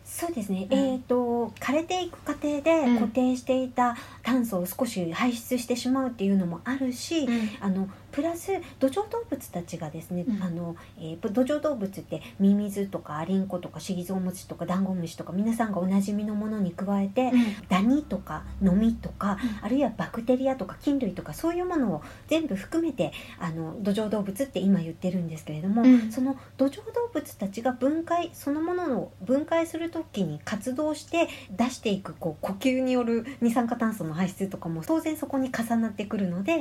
[0.04, 0.78] そうですね、うん。
[0.78, 2.95] えー、と枯れていく過程でうん。
[2.95, 7.30] 固定していた炭素を少し排出してしまうっていうのもあるし、
[7.62, 10.43] あのプラス土壌動物たちがですね、うん。
[10.43, 17.32] あのえー土壌動物ってミミズとかアリンコとかシギゾウムシとかダンゴムシとか皆さんがおなじみのものに加えて、
[17.69, 19.65] ダニとかノミとか、うん。
[19.65, 26.12] あるいはバクテリアとか菌類とかそういうものを全部含めてあの土壌動物って今言ってるんですけれども、うん。
[26.12, 36.60] その土壌動物たちが分解そのものを分解する時に活動して出していくこう呼吸による二酸化炭素の排出とかも当然そこに重なってくるので、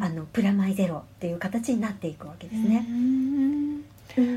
[0.00, 2.86] あのプラマイゼロっていう形になっていくわけですね。
[2.88, 3.84] うん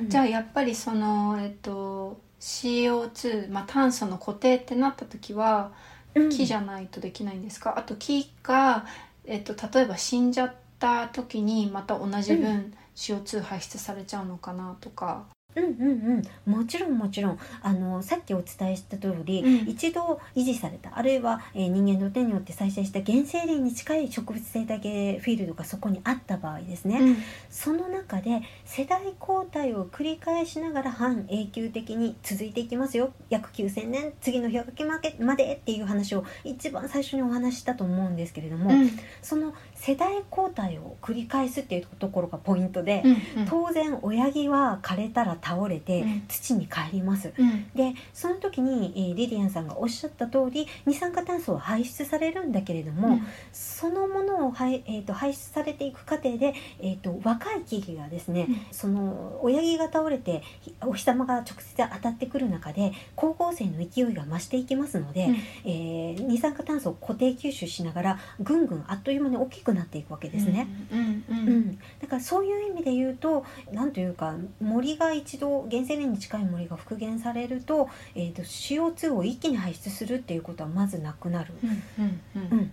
[0.09, 5.71] じゃあやっぱりその、えっと、CO2、まあ、炭素の固定ってなった時は
[6.13, 6.29] うん。
[6.29, 8.85] 木じゃないとできないんですか、あと木が、
[9.25, 15.25] えっと、例えば死んじゃった時にまた同じ分 CO2 排出されちゃうのかなとか。
[15.55, 16.53] うんうんうん。
[16.53, 17.39] もちろんもちろん。
[17.61, 19.69] あのさっきお伝えした通り、うん。
[19.69, 20.97] 一度維持された。
[20.97, 27.17] あるいは、えー人間の手によって再生した原生林に近い植物生態系フィールドがそこにあった場合ですね、うん。
[27.49, 33.13] その中で世代交代を繰り返しながら半永久的に続いていきますよ。
[33.29, 38.89] 約9,000年次の氷河期までまでっていう話を一番最初にお話ししたと思うんですけれども、うん。
[39.21, 43.03] その世代交代を繰り返すっていうところがポイントで、
[43.37, 43.45] うん。
[43.45, 46.23] 当然親木は枯れたら倒れてうん。
[46.27, 47.33] 土に帰ります。
[47.37, 47.69] うん。
[47.75, 53.19] でその時に、えーリリアンさんがおっしゃった通り二酸化炭素は排出されるんだけれども、
[53.51, 58.57] そのものを排,、えー、と排出されていく過程で、えー、と若い木々がですね、うん。
[58.71, 65.35] その親木が倒れてひお日様が直接当たってくる中で光合成の勢いが増していきますので、うん。
[65.65, 70.67] えー二酸化炭素を固定吸収しながらぐんぐんあっという間に大きくなっていくわけですね。
[70.91, 70.99] うん。
[70.99, 71.47] うん。
[71.47, 71.59] ううん。
[71.59, 71.80] ん、だ
[72.11, 81.53] からそういう意味で言うと何というか森が一度原生林に近い森が復元されると,、えー、と CO2 を一気に排出するっていうことはまずなくなる。
[81.63, 82.71] うんうんうん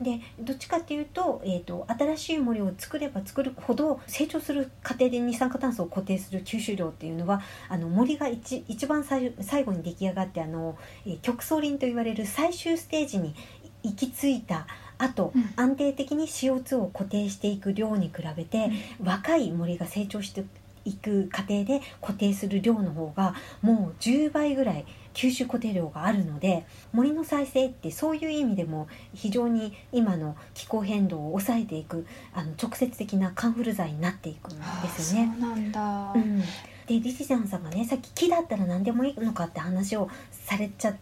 [0.00, 13.34] でどっちかっていうと,、えー、と新しい森を作れば作るほど成長する過程で二酸化炭素を固定する吸収量っていうのはあの森が一一番最最後に出来上がってあの、えー極層林と言われる最終ステージに
[13.82, 14.66] 行き着いた
[15.02, 18.70] 後、うん安定的に CO2 を固定していく量に比べて、
[19.02, 20.44] 若い森が成長して
[20.84, 24.84] いく過程で固定する量の方がもう10倍ぐらい
[25.14, 34.64] 吸収固定量があるので森の再生ってそういう意味でも非常に今の気候変動を抑えていくあの直接的なカンフル剤になっていくんで
[34.96, 35.34] すよね。
[35.38, 36.12] そうなんだ。
[36.14, 36.44] うん、で
[36.88, 40.96] リリジャンさんがねさっき木だったら何でもいいのかって話をされちゃっ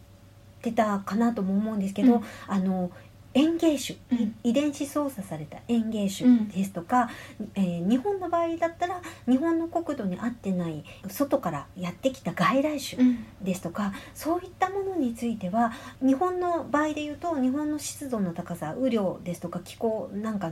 [0.63, 2.91] てたかなとも思うんですけど、うんあの
[3.35, 4.35] 園芸種、うん。
[4.43, 7.11] 遺伝子操作された園芸種ですとか、
[7.55, 13.25] えー日本の場合だったら日本の国土に合ってない外からやってきた外来種うん。
[13.43, 20.51] ですとかそういったものについては日本の場合で言うと日本の湿度の高さ雨量ですとか気候なんか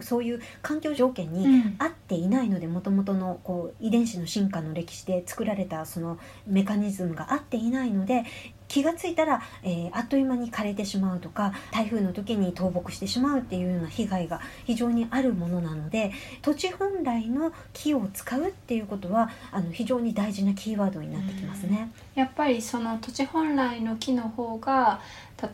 [0.00, 1.76] そういう環境条件にうん。
[1.78, 8.24] 合っていないのでもともとのこう遺伝子の進化の歴史で作られたそのメカニズムが合っていないので
[8.68, 21.90] 気がついたら、えーあっという間に枯れてしまうとか台風の時に倒木してしまうっていうような被害が非常にあるものなので土地本来の木を使うっていうことはあの非常に大事なキーワードになってきますね。
[22.14, 25.00] やっぱりその土地本来の木の方が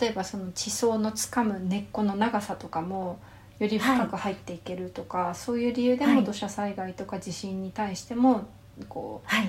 [0.00, 3.18] 例えばその地層のつかむ根っこの長さとかも
[3.59, 6.14] より深く入っていけるとか、そういう理由ではい。
[6.16, 8.48] も土砂災害とか地震に対しても
[8.88, 9.48] こうはい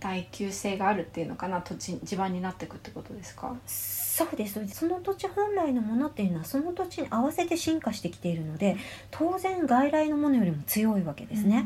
[0.00, 3.54] 耐久性があるっていうのかな土地地盤になっていくってことですか？
[3.66, 4.66] そうです。
[4.68, 8.76] その土地本来のものっていうのはその土地に合わせて進化してきているので
[9.10, 11.64] 当然外来のものよりも強いわけですね、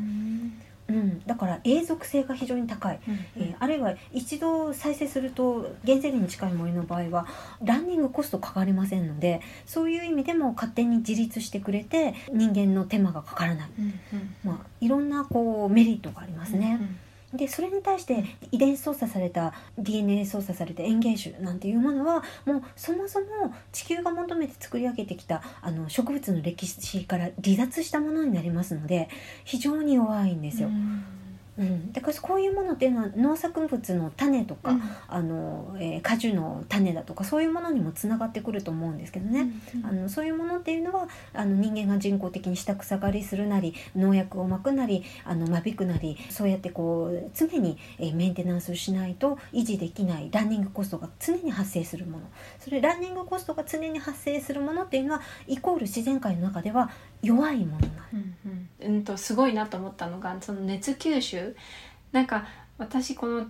[0.88, 1.22] うん。
[1.26, 7.26] だから永続性が非常に高い、うんえーあるいは一度再生すると原生林に近い森の場合は
[7.62, 14.34] ランニングコストかかりませんのでそういう意味でも勝手に自立してくれて人間の手間がかからない、うんうん。
[14.44, 16.78] まあ、いろんなこうメリットがありますね。
[16.80, 16.98] うん
[17.34, 23.26] でそれに対して遺伝子操作された DNA 操作された園芸種なんていうものはもうそもそも
[23.72, 29.08] 地球が求めて作り上げてきたあの植物の歴史から離脱したものになりますので
[29.44, 30.68] 非常に弱いんですよ。
[30.68, 31.04] うん、
[31.92, 34.82] だからこういうものっていうのは農作物の種とか、うん。
[35.08, 39.48] あのえー果樹の種だとかそういうものにもつながってくると思うんですけどね。
[39.82, 52.24] あのそういうものっていうのはあの人間が人工的に下草刈りするなり農薬をまくなりあの間引くなりそうやってこう常に、えーメンテナンスをしないと維持できないランニングコストが常に発生するもの。
[52.58, 56.90] それランニングコストが常に発生するものっていうのはイコール自然界の中では
[57.22, 57.92] 弱いものなの。
[58.14, 61.56] うんうん、うんとすごいなと思ったのがその熱吸収。
[62.12, 62.46] なんか
[62.78, 63.46] 私この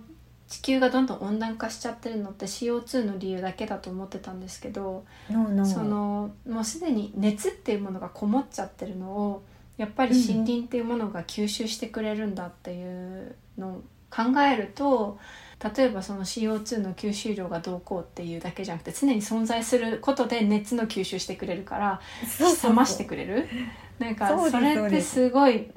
[0.47, 9.43] 地球がどんどん温暖化しちゃってるのって CO2 の理由だけだと思ってたんですけど、ののそのもうすでに熱っていうものがこもっちゃってるのを
[9.77, 15.19] やっぱり森林っていうものが吸収してくれるんだっていうのを考えると
[15.75, 22.01] 例えばその CO2 の吸収量がどうこうっていうだけじゃなくて常に存在することで熱の吸収してくれるから
[22.63, 23.47] 冷ましてくれる
[23.99, 25.13] なんかそれってす。
[25.13, 25.67] すごい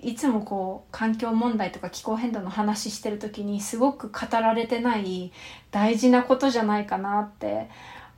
[0.00, 5.32] いつもこう環境問題とか気候変動の話してる時にすごく語られてない
[5.70, 7.70] 大事なことじゃないかなって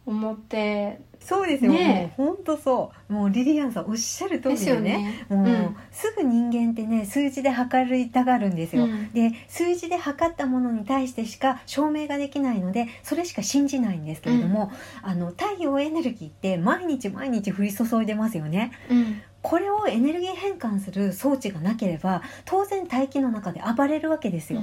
[0.04, 3.12] 思ってそうですよ、ねもう本当そう。
[3.12, 5.26] もうリリアンさんおっしゃる通ですよりでね。
[5.28, 5.36] ね。
[5.36, 5.76] もう、うん。
[5.90, 9.12] すぐ人間ってね数字で測りたがるんですよ、うん。
[9.12, 14.70] で数字で測ったものに対してしか証明ができないのでそれしか信じないんですけれども、
[15.02, 18.70] あの太陽エネルギーって毎日毎日降り注いでますよね。
[18.88, 24.60] うんこれをエネルギー変換する装置がなければ当然大気の中で暴れるわけですよ。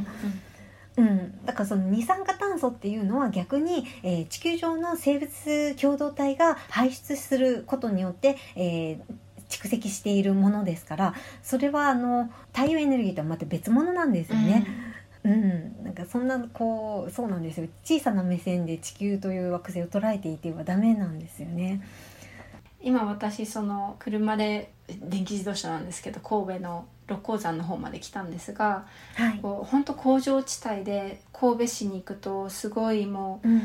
[0.98, 9.00] うん、だからその二酸化炭素っていうのは逆に、えー地球上の生物共同体が排出することによって、えー
[9.48, 11.14] 蓄積しているものですから
[11.44, 14.66] それはあの太陽エネルギーとはまた別物なんですよね。
[15.24, 21.82] うん、なんかそんなこうそうなんですよ小さな目線で地球という惑星を捉えていてはダメなんですよね。
[22.84, 33.56] 今私その車で電気自動車なんですけど神戸の六甲山の方まで来たんですがはい、こう本当工場地帯で神戸市に行くとすごいもうん、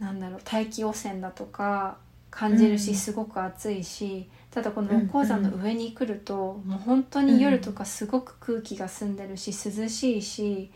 [0.00, 1.96] うなんだろう大気汚染だとか
[2.30, 2.96] 感じるし、うん。
[2.96, 10.70] すごく暑いしただこの六甲山の上に来ると、もう本当に夜とかすごく空気が澄んでるし涼しいし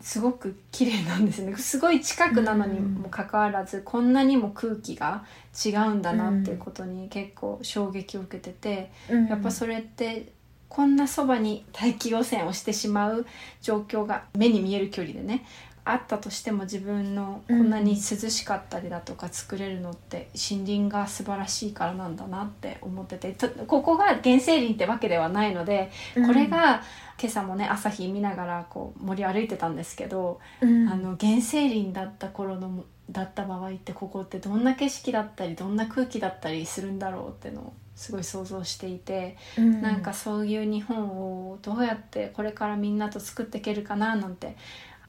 [0.00, 1.56] すごく綺麗なんですね。
[1.56, 5.24] すごい近くなのにもかかわらず、こんなにも空気が
[5.64, 9.26] 違うんだなっていうことに結構衝撃を受けてて、うん。
[9.26, 10.32] やっぱそれって
[10.68, 13.26] こんなそばに大気汚染をしてしまう
[13.62, 15.44] 状況が目に見える距離でね
[15.92, 26.82] あったとしても自分のこんなに涼しかったりだとか作れるのって森林が素晴らしいからなんだなって思っててとここが原生林ってわけではないのでこれ、が
[27.20, 30.88] 今朝もね朝日見ながらこう森歩いてたんですけど、うん。
[30.88, 39.82] あの原生林だった頃のだった場合ってここってどんな景色だったりどんな空気だったりするんだろうってのをすごい想像していて、うん。
[39.82, 41.08] なんかそういう日本
[41.50, 44.56] をどうやってこれからみんなと作っていけるかななんて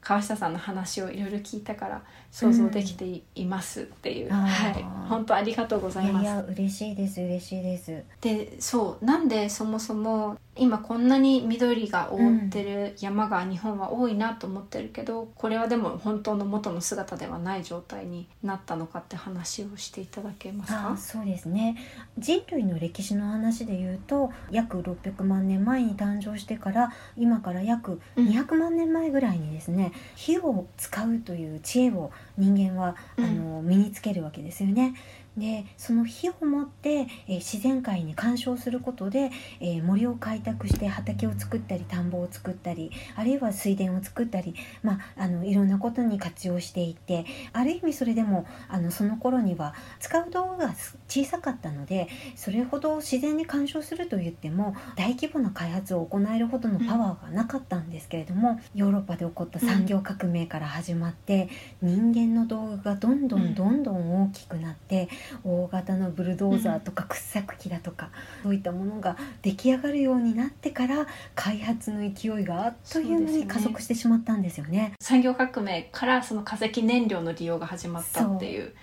[0.00, 4.84] 川下さんの話をいろいろ聞いたから想像できてい,、ますっていう、あーはい。
[5.08, 6.22] 本当ありがとうございます。
[6.22, 8.02] いや嬉しいです嬉しいです。
[8.20, 9.04] でそう。
[9.04, 20.90] なんでそもそも今こんなに緑が覆ってる山が日本は多いなと思ってるけど、これはでも本当の元の姿ではない状態になったのかって話をしていただけますか？
[20.92, 21.76] あそうですね。
[22.16, 28.28] 人類の歴史の話で言うと約600万年前に誕生してから今から約うん。
[28.28, 34.94] 200万年前ぐらいにですね、火を使うという知恵を人間は、うんあの身につけるわけですよね。
[35.36, 50.74] でその火を持って、えー自然界に干渉することで、えー森を開拓して畑を作ったり田んぼを作ったりあるいは水田を作ったり、まあ、あのいろんなことに活用していってある意味それでもあのその頃には使う道具が
[51.10, 61.48] 小さかったのでそれほど自然に干渉すると言っても大規模な開発を行えるほどのパワーがなかったんですけれども、ヨーロッパで起こった産業革命から始まって、
[61.82, 65.08] 人間の道具がどんどんどんどん大きくなって、
[65.44, 68.10] 大型のブルドーザーとか掘削機だとか、
[68.42, 74.94] そういったものが出来上がるようになってから開発の勢いがあっという間に加速してしまったんですよね。
[75.00, 78.74] 産業革命からその化石燃料の利用が始まったっていう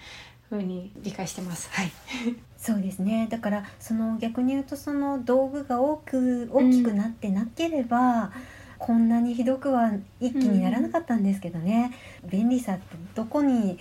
[0.50, 1.70] ふうに理解してます。
[1.72, 1.92] はい、
[2.58, 8.32] そうですねだからその逆に言うとその道具が多く大きくなってなければ、
[8.78, 11.92] こんなにひどくは一気にならなかったんですけどね、
[12.24, 13.78] 便利さってどこに、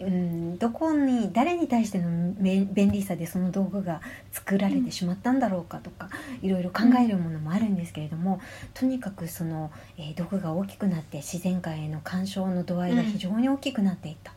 [0.00, 4.00] うん、どこに誰に対してのめ便利さでその道具が
[4.32, 6.08] 作られてしまったんだろうかとか、
[6.42, 8.40] いろいろ考えるものもあるんですけれども、
[8.74, 14.32] とにかくその、えー道具が大きくなって自然界への干渉の度合いが非常に大きくなっていった。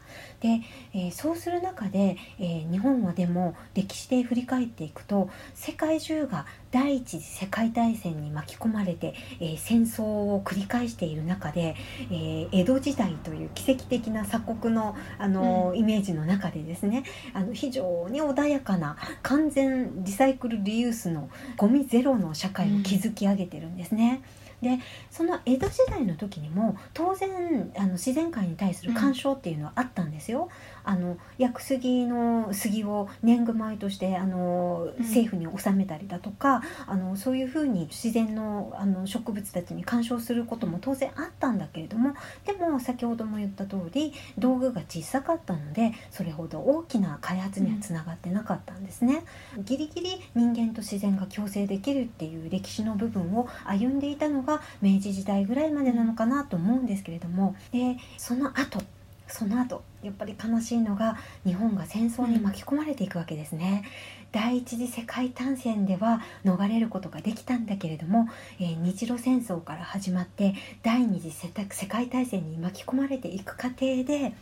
[0.45, 0.61] で、
[0.93, 11.75] えーそうする中で、えー日本はでも歴史で振り返っていくと世界中が第一次世界大戦に巻き込まれて、えー戦争を繰り返している中で、
[12.11, 24.21] えー江戸時代という奇跡的な鎖国の、あのーイメージの中でですねあの非常に穏やかな完全リサイクルリユースのゴミゼロの社会を築き上げてるんですね。
[24.65, 24.79] で
[25.11, 30.49] その江戸時代の時にも当然あの自然界に対する干渉っていうのはあったんですよ。
[30.85, 42.13] あの薬杉の杉を年貢米としてあのうん政府に納めたりだとか、あのそういうふうに自然のあの植物たちに干渉することも当然あったんだけれども
[42.45, 49.23] でも先ほども言った通り道具が小さかったのでそれほど大きな開発にはつながってなかったんですね。
[49.59, 58.81] ギリギリ人間と自然が共生できるっていう歴史の部分を歩んでいたのが明治時代ぐらいまでなのかなと思うんですけれどもでその後
[59.27, 63.83] その後やっぱり悲しいのが日本が戦争に巻き込まれていくわけですね。
[64.31, 68.27] 第一次世界大戦では逃れることができたんだけれども、
[68.59, 70.53] えー日露戦争から始まって
[70.83, 74.33] 第二次世世界大戦に巻き込まれていく過程で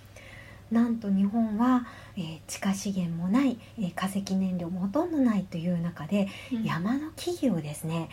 [0.72, 1.86] なんと日本は、
[2.18, 8.10] えー地下資源もない、えー化石燃料もほとんどないという中でうん山の木々をですね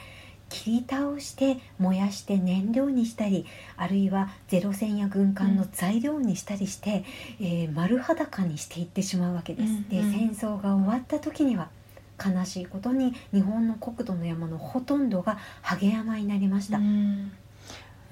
[0.51, 3.47] 切り倒して燃やして燃料にしたり
[3.77, 7.05] あるいはゼロ戦や軍艦の材料にしたりして、
[7.41, 9.73] えー丸裸にしていってしまうわけです。
[9.73, 11.71] うんでうん戦争が終わった時には
[12.23, 16.79] 悲しいことに日本の国土の山のほとんどがハゲ山になりました。
[16.79, 17.33] うん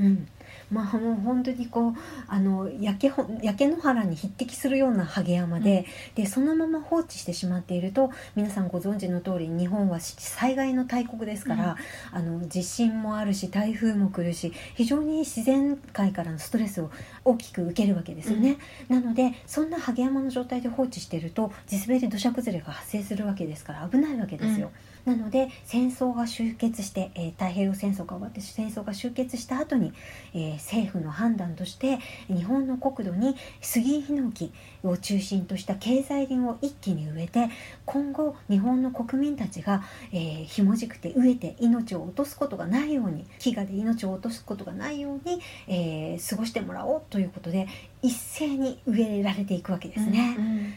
[0.00, 0.28] うん
[0.70, 1.94] まあ、もう本当にこう
[2.26, 11.76] あの焼けほ焼け野原に匹敵するようなハゲ山で,、でそのまま放置してしまっていると皆さんご存知の通り日本は災害の大国ですから、
[12.12, 16.90] あの地震もあるし台風も来るし非常に自然界からのストレスを
[17.28, 18.58] 大きく受けるわけですよね。
[18.88, 24.70] なのでそんなハゲ山の状態で放置していると地滑り土砂崩れが発生するわけですから危ないわけですよ。
[25.04, 29.92] なので戦争が終結して、えー太平洋戦争が終わって戦争が終結した後に、
[30.34, 34.52] えー政府の判断として日本の国土に杉ヒノキ
[34.82, 37.48] を中心とした経済林を一気に植えて
[37.86, 47.66] 今後日本の国民たちが、えーひもじくて飢えて命を落とすことがないように飢餓で命を落とすことがないように、えー過ごしてもらおうということで
[48.02, 50.36] 一斉に植えられていくわけですね。
[50.38, 50.74] うん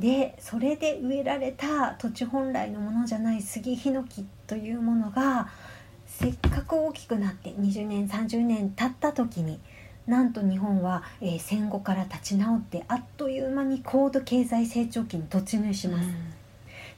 [0.00, 5.48] でそれで植えられた土地本来のものじゃない杉ヒノキというものが
[6.06, 9.58] せっかく大きくなって20年30年経った時に
[10.06, 16.08] なんと日本は、えー戦後から立ち直ってあっという間に高度経済成長期に突入します。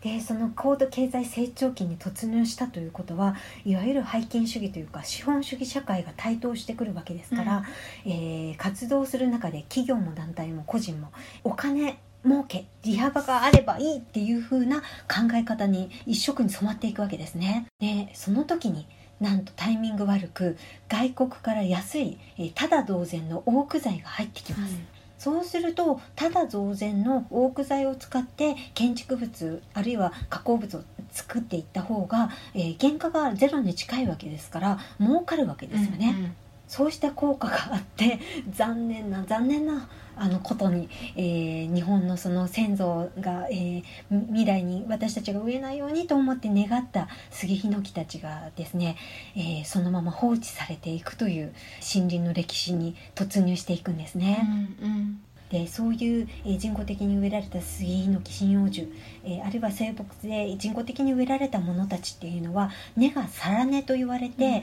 [0.03, 3.34] でその高度経済成長期に突入したということは
[3.64, 7.64] いわゆる拝金主義というか資本主義社会が台頭してくるわけですから、
[8.07, 11.11] えー活動する中で企業も団体も個人も
[11.44, 17.66] お金儲け利幅があればいいっていう風な考え方に一色に染まっていくわけですね。
[17.78, 18.86] でその時に
[19.20, 20.57] なんとタイミング悪く
[20.88, 24.97] 外国から安い、えー、ただ同然のオーク材が入ってきます。
[25.18, 36.34] そうするとただ増然のオーク材を使って建築物あるいは加工物を作っていった方が、えー原価がゼロに近いわけですから儲かるわけですよね。
[36.68, 39.88] そうした効果があって残念な残念な
[40.20, 48.96] あのことに、えー日本のその先祖が、えーみ未来に私たちが植えないようにと思って願った杉ヒノキたちがですね、
[49.36, 51.52] えーそのまま放置されていくという
[51.94, 54.48] 森林の歴史に突入していくんですね。
[54.82, 58.92] うんでそういう、えー人工的に植えられた杉ヒノキ針葉樹、
[59.24, 64.62] えーあるいは生木で人工的に植えられたものたちっていうのは根がサラ根と言われて、うんえ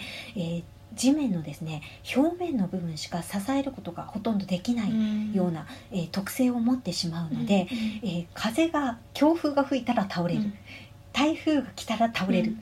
[0.60, 0.64] ー
[0.96, 1.82] 地面のですね
[2.16, 7.68] 表面の部分しか支えることがほとんどできないような、えー特性を持ってしまうので、
[8.04, 10.42] えー風が強風が吹いたら倒れる、
[11.14, 12.56] 台風が来たら倒れる、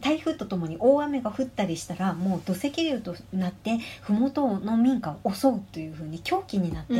[0.00, 6.94] 台風とともに大雨が降ったりしたらもう土石流となって麓の民家を襲うというふうに狂気になって、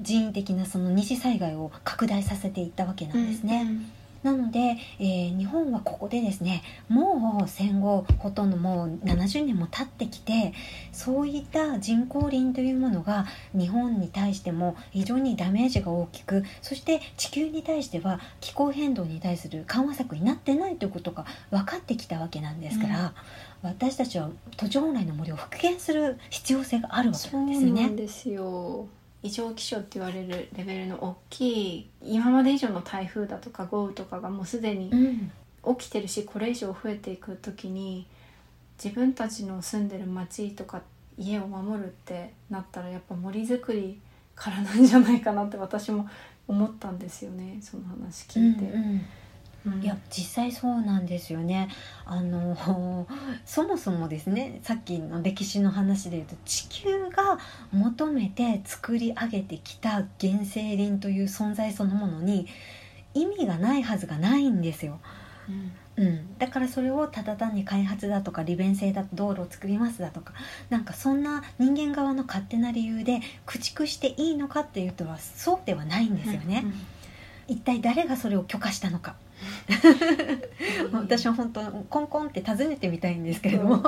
[0.00, 3.66] 人為的なその二次災害を拡大させていったわけなんですね。
[4.24, 10.54] なので、えー日本はここでですねもう戦後ほとんどもう70年も経ってきて
[10.92, 23.14] そういった人工林というものが日本に対しても非常にダメージが大きくそして地球に対しては気候変動に対する緩和策になってないということが分かってきたわけなんですから、
[23.62, 27.96] 私たちは土地本来の森を復元する必要性があるわけですよねなん。
[27.96, 28.86] ですよ
[29.24, 35.32] 異常気象って言われるレベルの大きい今まで以上の台風だとか豪雨とかがもうすでにうん
[35.76, 38.06] 起きてるしこれ以上増えていく時に
[38.82, 40.82] 自分たちの住んでる町とか
[41.16, 43.98] 家を守るってなったらやっぱ森づくり
[44.34, 46.06] からなんじゃないかなって私も
[46.46, 48.64] 思ったんですよねその話聞いて。
[48.66, 49.00] うんうん
[49.66, 49.82] うん。
[49.82, 51.68] いや実際そうなんですよね。
[52.04, 53.06] あの
[53.44, 57.38] そもそもですねさっきの歴史の話でいうと地球が
[57.72, 59.90] 求めて作り上げてきた
[60.20, 62.46] 原生林という存在そのものに
[63.14, 65.00] 意味がないはずがないんですよ。
[65.48, 65.72] うん。
[65.96, 70.32] うん、だからそれをただ単に開発だとか利便性だと道路を作りますだとか
[70.68, 76.64] なんかそんな人間側の勝手な理由で駆逐していいのかっていうとはそうではないんですよね。
[77.46, 79.14] 一体誰がそれを許可したのか。
[79.18, 79.23] うん
[80.92, 83.82] 私は本当コンコンって尋ねてみたいんですけれども、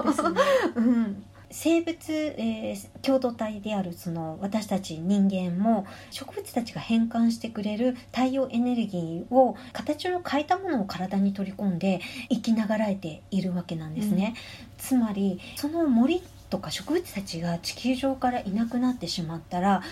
[1.51, 14.35] 生物、えー共同体であるその私たち人間も植物たちが変換してくれる太陽エネルギーを形を変えたものを体に取り込んで生きながらえているわけなんですね。
[14.77, 16.21] つまりその森
[16.51, 19.83] とか植物たちが地球上からいなくなってしまったら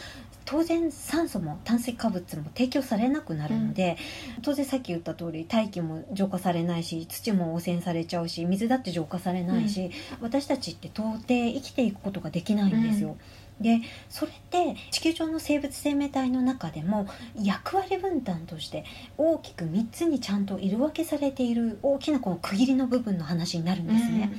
[0.45, 3.97] 当然酸素も炭水化物も提供されなくなるので、
[4.43, 9.91] 当然さっき言った通り大気も浄化されないし土も汚染されちゃうし水だって浄化されないし、
[10.21, 13.17] 私たちって到底生きていくことができないんですよ。
[13.61, 17.07] でそれって地球上の生物生命体の中でも
[17.41, 18.85] 役割分担として
[19.17, 24.33] 大きく3つにちゃんと色分けされている大きなこの区切りの部分の話になるんですね。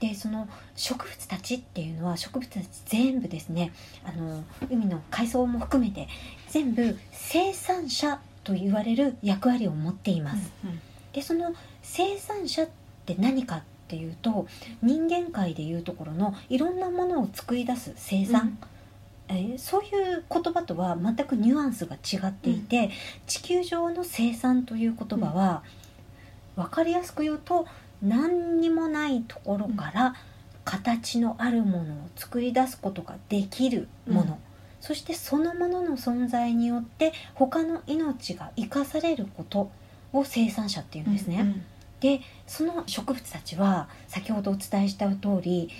[0.00, 3.72] でその植物たちっていうのは植物たち全部ですね
[4.04, 6.08] あの海の海藻も含めて
[6.50, 10.52] 全部生産者と言われる役割を持っています。
[10.64, 10.80] うん
[11.16, 12.68] でその生産者っ
[13.06, 14.46] て何かっていうと
[14.82, 18.58] 人間界でいうところのいろんなものを作り出す生産、
[19.28, 22.90] えーそういう言葉とは全くニュアンスが違っていて、
[23.26, 25.64] 地球上の生産という言葉は、
[26.54, 27.66] 分かりやすく言うと
[28.08, 30.14] 何にもないところから
[30.64, 34.38] 形のあるものを作り出すことができるもの、うん
[34.78, 39.70] そしてそのものの存在によって他の命が生かされること
[40.12, 41.40] を生産者っていうんですね。
[41.40, 41.62] うん
[41.98, 45.70] でその植物たちは先ほどお伝えした通り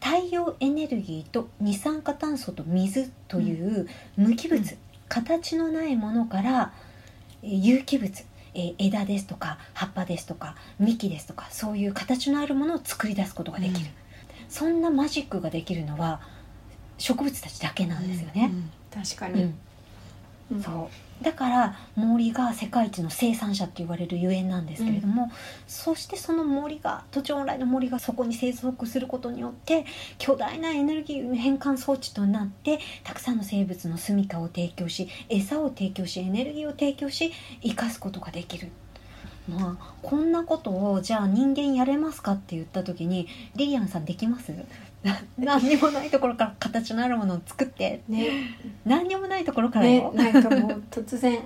[0.00, 4.78] 太陽エネルギーと二酸化炭素と水という無機物、うん。
[5.08, 6.72] 形のないものから
[7.42, 8.10] えー有機物
[8.56, 13.84] えー枝ですとか葉っぱですとか幹ですとかそういう形のあるものを作り出すことができる、うん。
[14.48, 16.20] そんなマジックができるのは
[16.98, 18.50] 植物たちだけなんですよね。
[18.52, 18.70] うん
[19.02, 19.58] 確かに、うん。
[20.52, 20.62] うん。
[20.62, 25.30] そうだから森が世界一の生産者って言われるゆえんなんですけれども、
[25.66, 29.86] そしてその森が土地本来の森がそこに生息することによって
[30.18, 38.68] 巨大なエネルギー変換装置となってたくさんの生物の住処を提供し餌を提供しエネルギーを提供し生かすことができる。
[39.48, 44.48] まあ、こんなことをじゃあ人間やれますかって言った時にリリアンさんできます？
[44.50, 44.56] な
[45.38, 48.02] 何にもないところから形のあるものを作って。
[48.08, 48.56] ね。
[48.84, 51.40] 何にもないところからねよ、なんかもう突然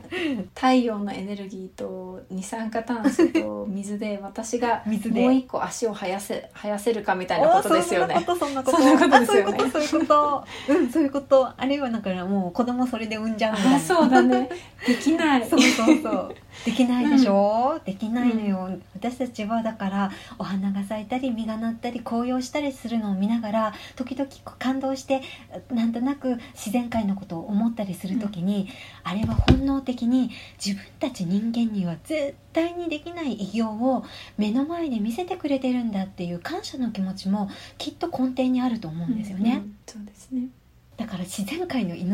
[0.55, 5.23] 太陽のエネルギーと二酸化炭素と 水で私が水で。
[5.23, 8.15] もう一個足を生やせ生やせるかみたいなことですよね。
[8.17, 8.77] おーそんなこと。
[8.77, 10.45] そんなことそういうことそういうこと。
[10.69, 11.49] うんそういうこと。
[11.57, 13.77] あるいはだからもう子供それで産んじゃうみたいな。
[13.77, 14.49] あそうだね。
[14.87, 15.49] できない。
[15.49, 16.35] そうそうそう。
[16.65, 25.23] できないでしょ、できないのよ、私たちはだからお花が咲いたり実がなったり紅葉したりするのを見ながら時々感動して
[25.71, 28.69] なんとなく自然界のことを思ったりする時に、
[29.05, 30.31] あれは本能的に
[30.65, 34.05] 自分たち人間には絶対にできない偉業を
[34.37, 39.63] 目の前で見せてくれてるんだっていう感謝の気持ちもきっと根底にあると思うんですよね。
[39.65, 40.49] うんそうですね。
[40.97, 42.05] だから自然界の営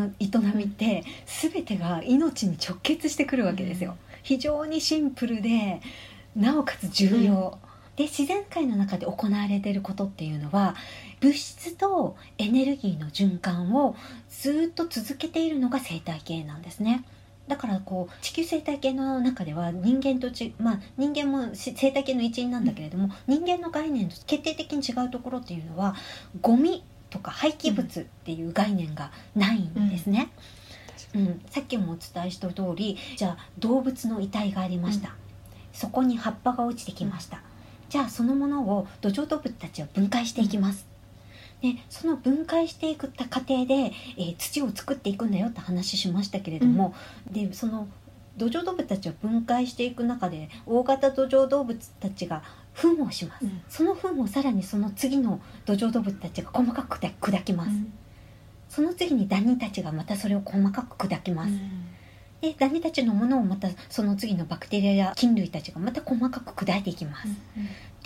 [0.55, 5.81] みって全てが命に直結してくるわけですよ、非常にシンプルで
[6.37, 7.59] なおかつ重要、
[7.97, 10.77] で自然界の中で行われていることっていうのは
[11.21, 13.97] 物質とエネルギーの循環を
[14.29, 17.05] ずっと続けているのが生態系なんですね。
[17.49, 25.95] だからこう地球生態系の中では人間とちまあ人間もし生態系の一員なんだけれども、人間の概念と決定的に違うところっていうのは
[26.41, 30.31] ゴミとか廃棄物っていう概念がないんですね、
[31.15, 31.41] うん。
[31.49, 35.15] さっきもお伝えした通りじゃあ動物の遺体がありました、うん。
[35.73, 37.43] そこに葉っぱが落ちてきました、
[37.89, 40.85] じゃあそのものを土壌動物たちは分解していきます、
[41.63, 46.95] でその分解していく過程で、えー土を作っていくんだよって話しましたけれども、
[47.31, 47.89] でその
[48.37, 52.43] 土壌動物たちを分解していく中で大型土壌動物たちが
[52.75, 53.63] 糞をします、うん。
[53.69, 57.71] その糞をさらにその次の土壌動物たちが細かく砕砕きます、
[58.69, 61.53] その次にダニたちがまたそれを細かく砕きます、
[62.43, 67.29] でダニたちのものをまたその次のバクテリアや菌類たちがまた細かく砕いていきます、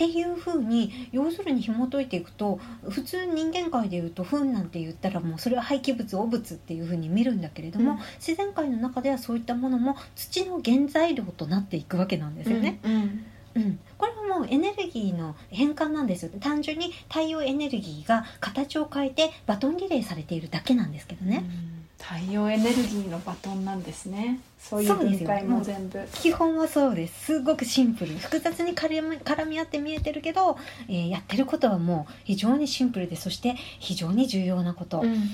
[0.00, 7.98] っていう風に要するに紐解いていくと普通人間界でいうと糞なんて言ったらもうそれは廃棄物汚物っていう風に見るんだけれども、うん。
[8.18, 12.80] 自然界の中ではそういったものも土の原材料となっていくわけなんですよね。
[12.82, 13.24] うんうん。
[13.56, 21.44] うん、これはもうエネルギーの変換なんですよ単純に太陽エネルギーが形を変えてバトンリレーされているだけなんですけどね、
[21.74, 24.40] うん太陽エネルギーのバトンなんですね。
[24.58, 26.00] そういう分解も全部。
[26.14, 27.26] 基本はそうです。
[27.26, 28.16] すごくシンプル。
[28.16, 35.30] 複雑に絡み絡み合って見えてるけど、えーやってることはもう非常にシンプルでそして非常に重要なこと、うん。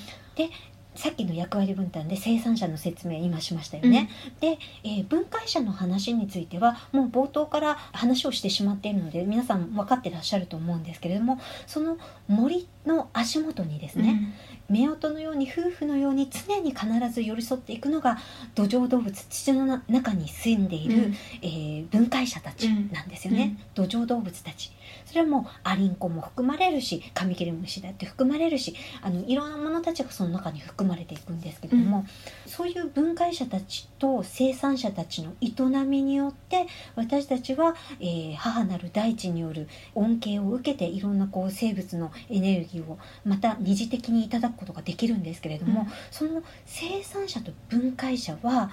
[0.96, 4.08] さっきの役割分担で生産者の説明今しましたよね、
[4.40, 11.98] で、えー分解者の話についてはもう冒頭から話をしてしまっているので皆さん分かってらっしゃると思うんですけれどもその
[12.28, 14.32] 森の足元にですね、
[14.70, 18.18] 夫婦のように夫婦のように常に必ず寄り添っていくのが
[18.54, 21.14] 土壌動物土のな中に住んでいる、うん。
[21.42, 24.72] えー分解者たちなんですよね、土壌動物たち
[25.06, 32.06] それはもうアリンコも含まれるしカミキリムシだって含まれるしあのいろんなものたちがその中に含まれていくんですけれども、
[32.46, 35.52] そういう分解者たちと生産者たちの営
[35.84, 45.86] みによって私たちは、えー母なる大地による恩恵を受けていろんなこう生物のエネルギーをまた二次的にいただくことができるんですけれども、うん。
[46.10, 48.70] その生産者と分解者は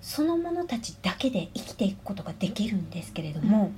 [0.00, 3.72] その者たちだけで生きていくことができるんですけれども、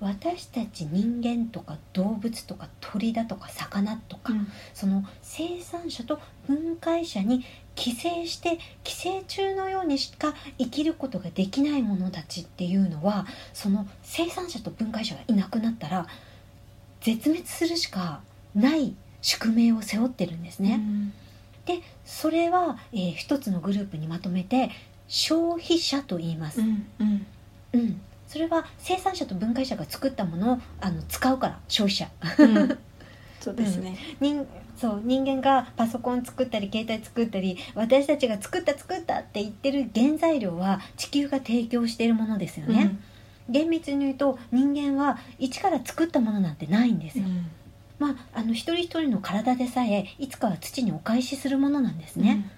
[0.00, 7.44] 私たち人間とか動物とか鳥だとか魚とか、うんその生産者と分解者に
[7.74, 16.06] 寄生して寄生虫のようにしか生きることができない者たちっていうのはその生産者と分解者がいなくなったら
[17.00, 18.20] 絶滅するしか
[18.54, 20.80] ない宿命を背負ってるんですね。
[21.66, 24.70] でそれは、えー一つのグループにまとめて
[25.06, 26.60] 消費者と言います。
[26.60, 27.26] うんうん
[27.74, 32.08] うん、それは生産者と分解者が作ったものをあの使うから消費者。
[32.38, 32.78] うん。
[33.40, 33.96] そうですね。
[34.20, 42.96] 人そう人間がパソコン作ったり携帯作ったり私たちが作った作ったって言ってる原材料は地球が提供しているものですよね、
[43.48, 47.46] 厳密に言うと人間は一から作ったものなんてないんですよ、うん。
[47.98, 52.48] まああの一人一人の体でさえいつかは土にお返しするものなんですね、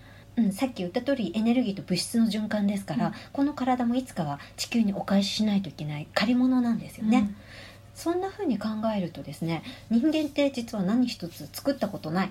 [0.44, 3.12] うんさっき言った通りエネルギーと物質の循環ですから、うん。
[3.32, 7.10] この体もいつかは地球にお返ししないといけない借り物なんですようん。
[7.10, 7.34] ね、
[7.94, 12.30] そんな風に考えるとですね人間って実は何一つ作ったことない。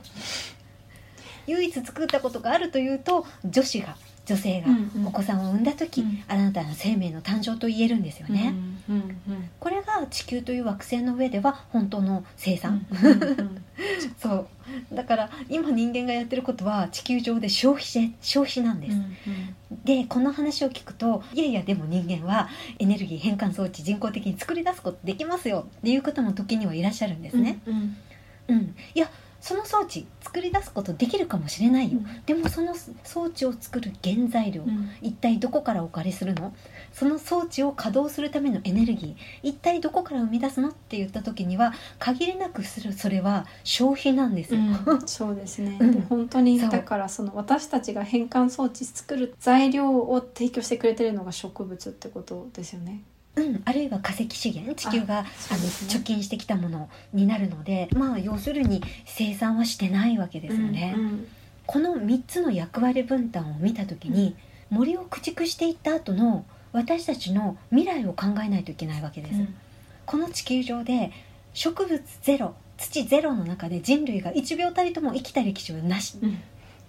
[1.47, 3.95] 唯一作ったことがあるというと女子が
[4.29, 5.07] 女性がうんうん。
[5.07, 6.23] お子さんを産んだ時、うん。
[6.27, 8.53] あなたの生命の誕生と言えるんですよね、
[8.87, 9.15] うんうん
[9.59, 13.63] これが地球という惑星の上では本当の生産、うんうん
[14.17, 14.47] そう。
[14.91, 18.97] だから今人間がやってることは地球上で消費し消費なんです、
[19.83, 22.49] でこの話を聞くといやいやでも人間は
[22.79, 27.97] エネルギー変換装置人工的に作り出すことできますよっていう方も時にはいらっしゃるんですね、うん。
[28.47, 28.75] うん。
[28.95, 29.09] いや
[29.41, 34.89] その装置作り出すことできるかもしれないよ、でもその装置を作る原材料、うん。
[35.01, 36.53] 一体どこからお借りするの？
[36.91, 40.69] その装置を稼働するためのエネルギー一体どこから生み出すの？
[40.69, 44.53] って言った時には限りなくするそれは消費なんです。
[44.53, 45.01] よ、うん。
[45.07, 45.91] そうですね、うん。
[45.93, 53.01] で本当にだからその私たちが変換装置作る材料を提供してくれてるのが植物ってことですよね。
[53.35, 55.99] うん、あるいは化石資源地球があ、のそうですね。
[55.99, 61.27] 貯金してきたものになるのでまあ要するに生産はしてないわけですよね、うん
[61.71, 64.35] この3つの役割分担を見た時に、
[64.71, 69.55] 森を駆逐していった後の私たちの未来を考えないといけないわけです、うん。
[70.07, 71.11] この地球上で
[71.53, 76.39] 植物ゼロ土ゼロの中で人類が1秒たりとも生きた歴史はなしうん。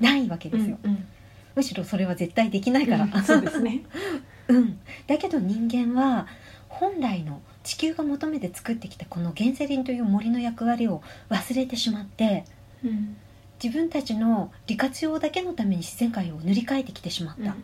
[0.01, 1.07] ないわけですよ、うん。
[1.55, 3.83] むしろそれは絶対できないから、うんそうですね。
[4.49, 6.27] うん、だけど人間は
[6.69, 12.45] 本来の地球が求めて作ってきたこの原生林という森の役割を忘れてしまって
[12.85, 13.17] うん
[13.63, 17.55] 自分たちの利活用だけのために自然界を塗り替えてきてしまった、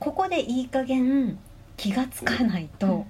[0.00, 1.38] ここでいい加減
[1.76, 3.06] 気がつかないと、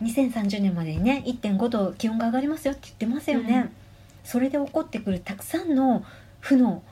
[0.00, 3.70] 2030年までにね1.5度気温が上がりますよって言ってますよね、うん。
[4.24, 6.04] それで起こってくるたくさんの
[6.40, 6.82] 負の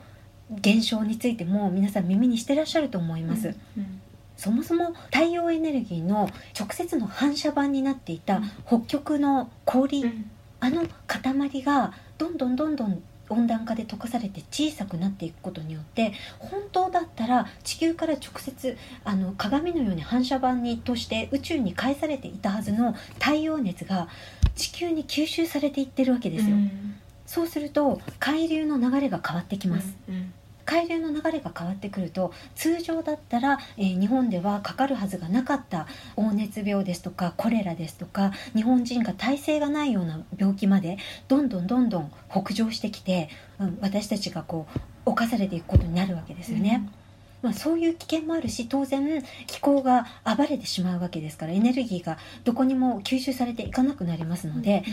[0.59, 4.01] 現象についても皆さん耳にしてらっしゃると思います、うん
[4.41, 6.27] そもそも太陽エネルギーの
[6.59, 8.51] 直接の反射板になっていたうん。
[8.65, 10.31] 北極の氷、うん。
[10.59, 24.07] あの塊がどんどんどんどん温暖化で溶かされて小さくなっていくことによって本当だったら地球から直接あの鏡のように反射板にとして宇宙に返されていたはずの太陽熱が
[24.55, 26.95] 地球に吸収されていってるわけですよ、うん。
[27.27, 30.33] そうすると海流の流れが変わってきます、うん
[30.65, 40.97] 海流の流れが変わってくると通常だったら、えー日本ではかかるはずがなかった黄熱病ですとかコレラですとか日本人が耐性がないような病気まで
[41.27, 46.89] どんどんどんどん北上してきて、うん、私たちがこう侵されていくことになるわけですよね。
[47.41, 54.83] まあ、そういう危険もあるし当然気候が暴れてしまうわけですからエネルギーがどこにも吸収されていかなくなりますので、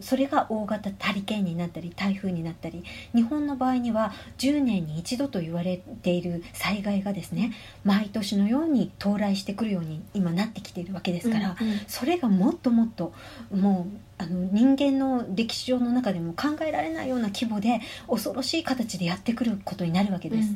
[0.00, 2.84] それが大型ハリケーンになったり台風になったり
[3.14, 7.52] 日本の場合には10年に一度と言われている災害がですね
[7.84, 13.12] 毎年のように到来してくるように今なってきているわけですから、うんうんそれがもっともっと
[13.52, 20.54] もうあの人間の歴史上の中でも考えられないような規模で恐ろしい形でやってくることになるわけです。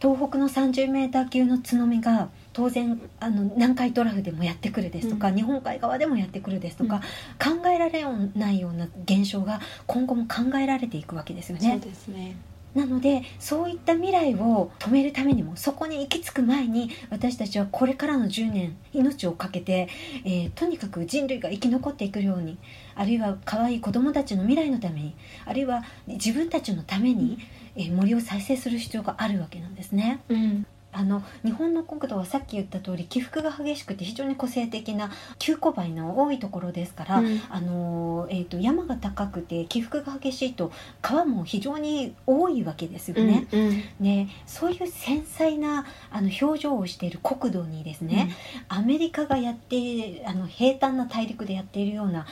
[0.00, 7.00] 東北の30メーター級の津波が当然あの南海トラフでもやってくるですとか、うん日本海側でもやってくるですとか、
[7.38, 11.78] 考えられないような現象が今後も考えられていくわけですよそうね。
[11.78, 12.36] ですね。
[12.74, 19.88] なのでそういった未来を止めるためにもそこに行き着く前に私たちはこれからの10年命を懸けて、
[20.24, 22.58] えーとにかく人類が生き残っていくように
[22.94, 25.14] あるいは可愛い子どもたちの未来のために
[25.46, 27.50] あるいは自分たちのために、えー
[27.88, 30.20] 森を再生する必要があるわけなんですね。
[30.28, 30.66] うん。
[30.92, 37.40] あの日本の国土はさっき言った通り起伏が激しくて非常に個性的な急勾配の多いところですから、うん。
[37.48, 43.46] あのえー、と山が高くて起伏が激しいと川も非常に多いわけですよね。
[43.52, 43.82] うんうん。
[44.00, 48.34] ねそういう繊細なあの表情をしている国土にですね、
[48.68, 52.26] アメリカがやってあの平坦な大陸でやっているような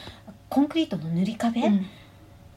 [0.48, 1.86] コンクリートの塗り壁、うん。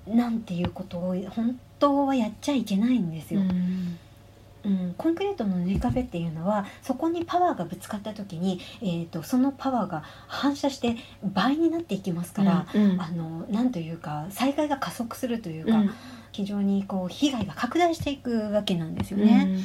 [0.08, 3.42] なんていうことを本当はやっちゃいけないんですよ。
[3.42, 4.00] うん。
[4.64, 15.92] うん、コンクリートの塗り壁っていうのはそこにパワーがぶつかった時に、えー、とそのパワーが反射して倍になっていきますから、うんあのなんというか災害が加速するというか、うん。
[16.32, 19.58] 非常にこう被害が拡大していくわけなんですよね。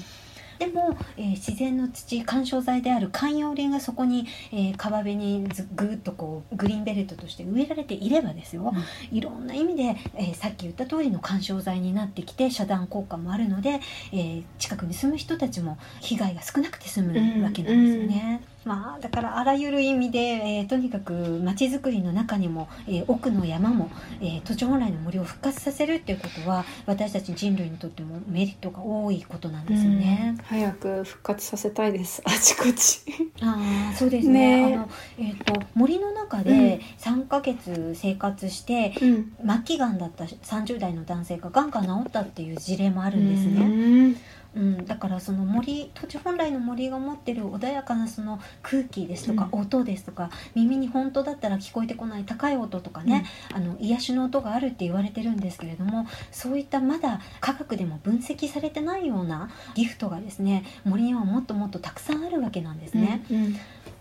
[0.59, 8.73] でも、えー自然の土緩衝材である観葉林がそこに、えー川辺にずぐーっとこうグリーンベルトとして植えられていればですよ、
[9.13, 13.81] いろんな意味で、えーさっき言った通りの緩衝材になってきて遮断効果もあるので、
[14.13, 18.41] えー近くに住む人たちも被害が少なくて済むわけなんですよね。
[18.67, 23.89] まあ、だからあらゆる意味で、えーとにかく街づくりの中にも、えー奥の山も、
[24.21, 30.35] えー土地本来の森を復活させるっていうことは私たち人類にとってもメリットが多いことなんですよね。
[30.37, 30.45] うん。
[30.45, 32.23] 早く復活させたいです。
[32.27, 33.03] あちこち。
[33.41, 34.67] ああそうですね。
[34.71, 34.75] ね。
[34.75, 34.89] あの、
[35.21, 36.45] えー、と森の中うん。
[36.45, 39.33] で3ヶ月生活して、うん。
[39.47, 44.17] 末期がんだった30代の男性ががんが治ったっていう事例もあるんですね、ね
[44.57, 63.25] うん、だからその森土地本来の森が持ってる穏やかなその空気ですとか、音ですとか耳に本当だったら聞こえてこない高い音とかね、あの癒しの音があるって言われてるんですけれどもそういったまだ科学でも分析されてないようなギフトがですね森にはもっともっとたくさんあるわけなんですね。
[63.31, 63.57] うん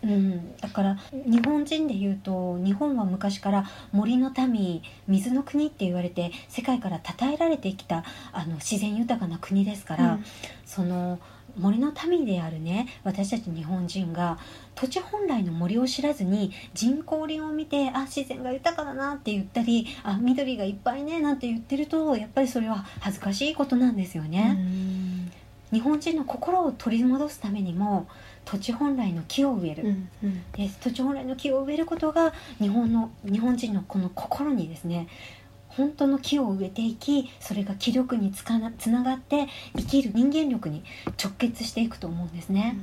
[0.06, 10.20] うん、だから日本人でいうと日本は昔から森の民水の国って言われて世界から称えられてきたあの自然豊かな国ですから、
[10.66, 11.20] その
[11.58, 14.38] 森の民であるね私たち日本人が
[14.76, 24.58] 土地本来の森を知らずに人工林を見てあ自然が豊かだなって言ったりあ緑がいっぱいねなんて言ってるとやっぱりそれは恥ずかしいことなんですよね。
[25.72, 28.08] 日本人の心を取り戻すためにも
[28.46, 30.44] 土地本来の木を植える、うんうん。
[30.54, 35.08] で土地本来の木を植えることが日本の日本人のこの心にですね
[35.68, 40.84] 本当の木を植えていきそれが気力につかなつながって生きる人間力に
[41.22, 42.78] 直結していくと思うんですね。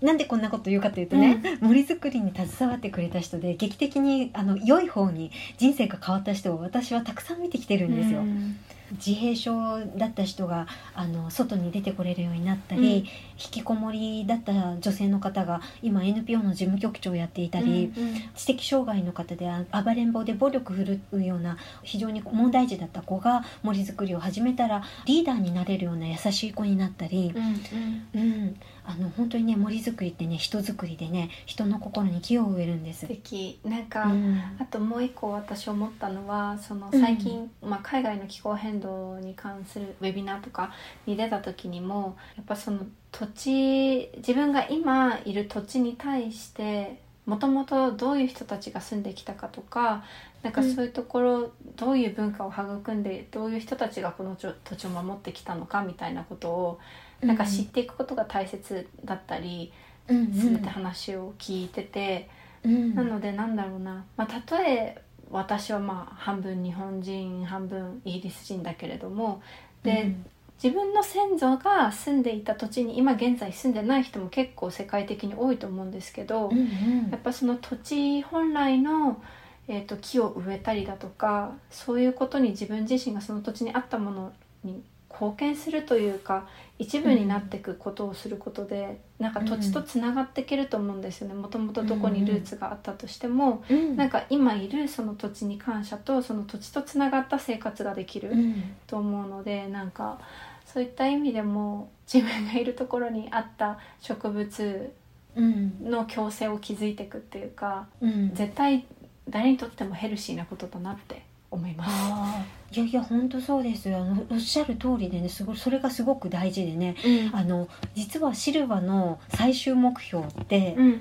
[0.00, 8.20] なんでこんなこと言うかというとね、森づくりに携わってくれた人で劇的にあの良い方に人生が変わった人を私はたくさん見てきてるんですよ。
[8.20, 8.58] うん。
[9.04, 12.86] 自閉症だった人があの外に出てこれるようになったり、うん。
[12.94, 28.22] 引きこもりだった女性の方が今 NPO の事務局長をやっていたり、うん知的障害の方であ暴れん坊で暴力振るうような非常に問題児だった子が森づくりを始めたらリーダーになれるような優しい子になったりう、んうん。
[28.22, 28.56] うん、
[28.88, 33.00] あの本当にね森づくりってね人づくりでね人の心に木を植えるんです。
[33.00, 33.08] 素。
[33.08, 33.58] 敵。
[33.64, 34.40] なんか、うん。
[34.58, 40.72] あともう一個私思ったのはその最近、まあ、海外の気候変動に関するウェビナーとか
[41.06, 42.80] に出た時にもやっぱその
[43.10, 50.04] 土地自分が今いる土地に対してもともとどういう人たちが住んできたかとか
[50.42, 56.78] なんかそういうところ、どういう文化を育んでどういう人たちがこの土地を守ってきたのかみたいなことを
[57.20, 59.72] なんか知っていくことが大切だったり
[60.08, 62.28] うんするって話を聞いてて。
[62.64, 62.94] うん。
[62.94, 65.00] なのでなんだろうな、まあ、たとえ
[65.30, 69.40] 私はまあ半分日本人半分イギリス人だけれども
[69.82, 70.14] で、
[70.62, 77.10] 自分の先祖が住んでいた土地に今現在住んでない人も結構世界的に多いと思うんですけど、うんうん。
[77.10, 79.22] やっぱその土地本来の、
[79.68, 84.32] えー、と木を植えたりだとかそういうことに自分自身がその土地に合ったもの
[84.64, 84.82] に
[85.18, 86.46] 貢献するというか
[86.78, 91.34] 一部になっていくことをすることで、なんか土地とつながっていけると思うんですよね。
[91.34, 98.76] もともとどこにルーツがあったとしても、うんなんか今いるその土地に感謝とその土地とつながった生活ができるうん。
[98.86, 100.18] と思うのでなんか
[100.66, 104.92] そういった意味でも自分がいるところにあった植物
[105.34, 105.90] うん。
[105.90, 108.34] の共生を築いていくっていうかうん。
[108.34, 108.84] 絶対
[109.30, 112.78] 誰にとってもヘルシーなことだなって思います。
[112.78, 113.98] いやいや本当そうですよ。
[113.98, 116.96] あのおっしゃる通りでねすごいそれがすごく大事でね
[117.32, 121.00] あの実はシルバの最終目標ってうん。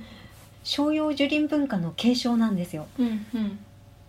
[0.66, 2.88] 商用樹林文化の継承なんですよ。
[2.98, 3.60] うんうん。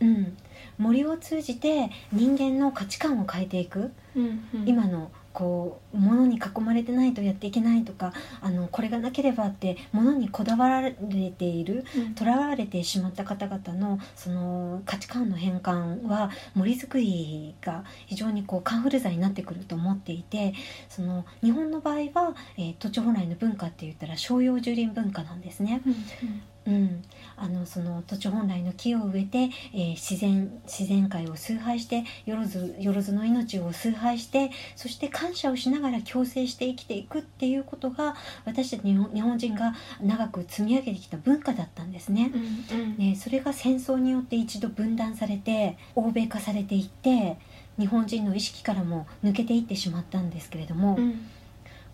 [0.01, 0.37] うん、
[0.78, 3.93] 森を通じて人間の価値観を変えていく。
[4.16, 4.66] うんうん。
[4.66, 11.84] 今のこう物に囲まれてないとやっていけないとかあのこれがなければって物にこだわられている
[12.14, 20.55] とらわれてしまった方々のその価値観の変換は森づくりが非常にこうカンフル剤になってくると思っていて
[20.88, 25.82] その日本の場合は、えー、土地本来の文化って言ったら商用樹林文化なんですね。
[25.86, 26.42] うんうん。
[26.66, 27.03] うん、
[27.36, 38.14] あのその土地本来の木を植えて、えー、自然自然界を崇拝してよろずよろずの命を崇拝してそして感謝をしながら共生して生きていくっていうことが
[38.45, 42.32] 私たち日本日本人が長く積み上げてきた文化だったんですね。
[42.70, 47.37] うんうん、ねそれが戦争によって一度分断されて欧米化されていって
[47.78, 50.97] 日本人の意識からも抜けていってしまったんですけれども。
[50.99, 51.26] うん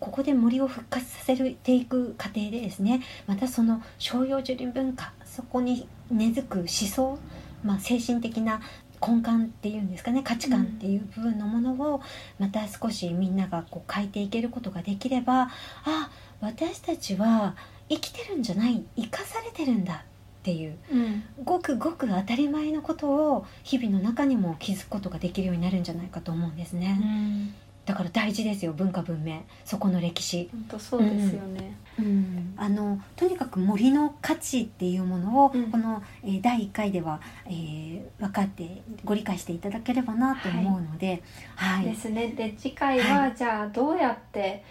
[0.03, 7.17] ここで森を復活させていく過程でですねまたその商用樹林文化そこに根付く思想、
[7.63, 8.59] まあ、精神的な
[9.05, 12.01] 根幹っていうんですかね価値観っていう部分のものを
[12.39, 15.49] また少しみんながこう変えていけることができれば
[15.83, 16.09] あ
[16.41, 17.55] 私たちは
[17.89, 26.99] 生きてるんじゃない生かされてるんだっていう、うん、ごくごく当たり前のことを日々の中にも気づくことができるようになるんじゃないかと思うんですね。
[27.01, 27.53] うん
[27.85, 29.41] だから大事ですよ文化文明。
[29.65, 30.49] そこの歴史。
[30.51, 41.23] 本当そうですよね、うん、うん、あのとにかく森の価値っていうものを、うん、この、えー、第1回では、えー、分かってご理解していただければなと思うので、
[41.55, 42.29] はい、はい、ですね。
[42.29, 44.63] で次回は、はい、じゃあどうやって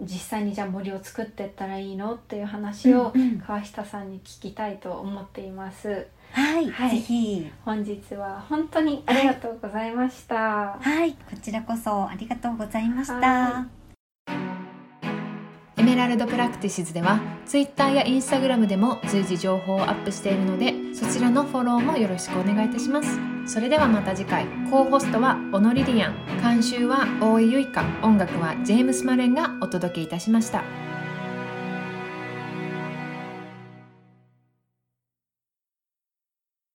[0.00, 3.12] 実際にじゃあ森を作っていったらいいのっていう話を
[3.46, 6.06] 川下さんに聞きたいと思っています。
[6.32, 7.50] はい、はい、ぜひ。
[7.64, 10.36] 本日は本当にありがとうございました。
[10.36, 13.66] はい、はい、こちらこそありがとうございました。
[15.76, 23.18] エメラルドプラクティシズでは Twitter や Instagram でも随時情報をアップしているのでそちらのフォローもよろしくお願いいたします。
[23.46, 24.44] それではまた次回。
[24.70, 26.28] コーホストはオノリリアン。
[26.42, 30.62] 監修は大井ゆいか音楽はジェームス・マレンがお届けいたしました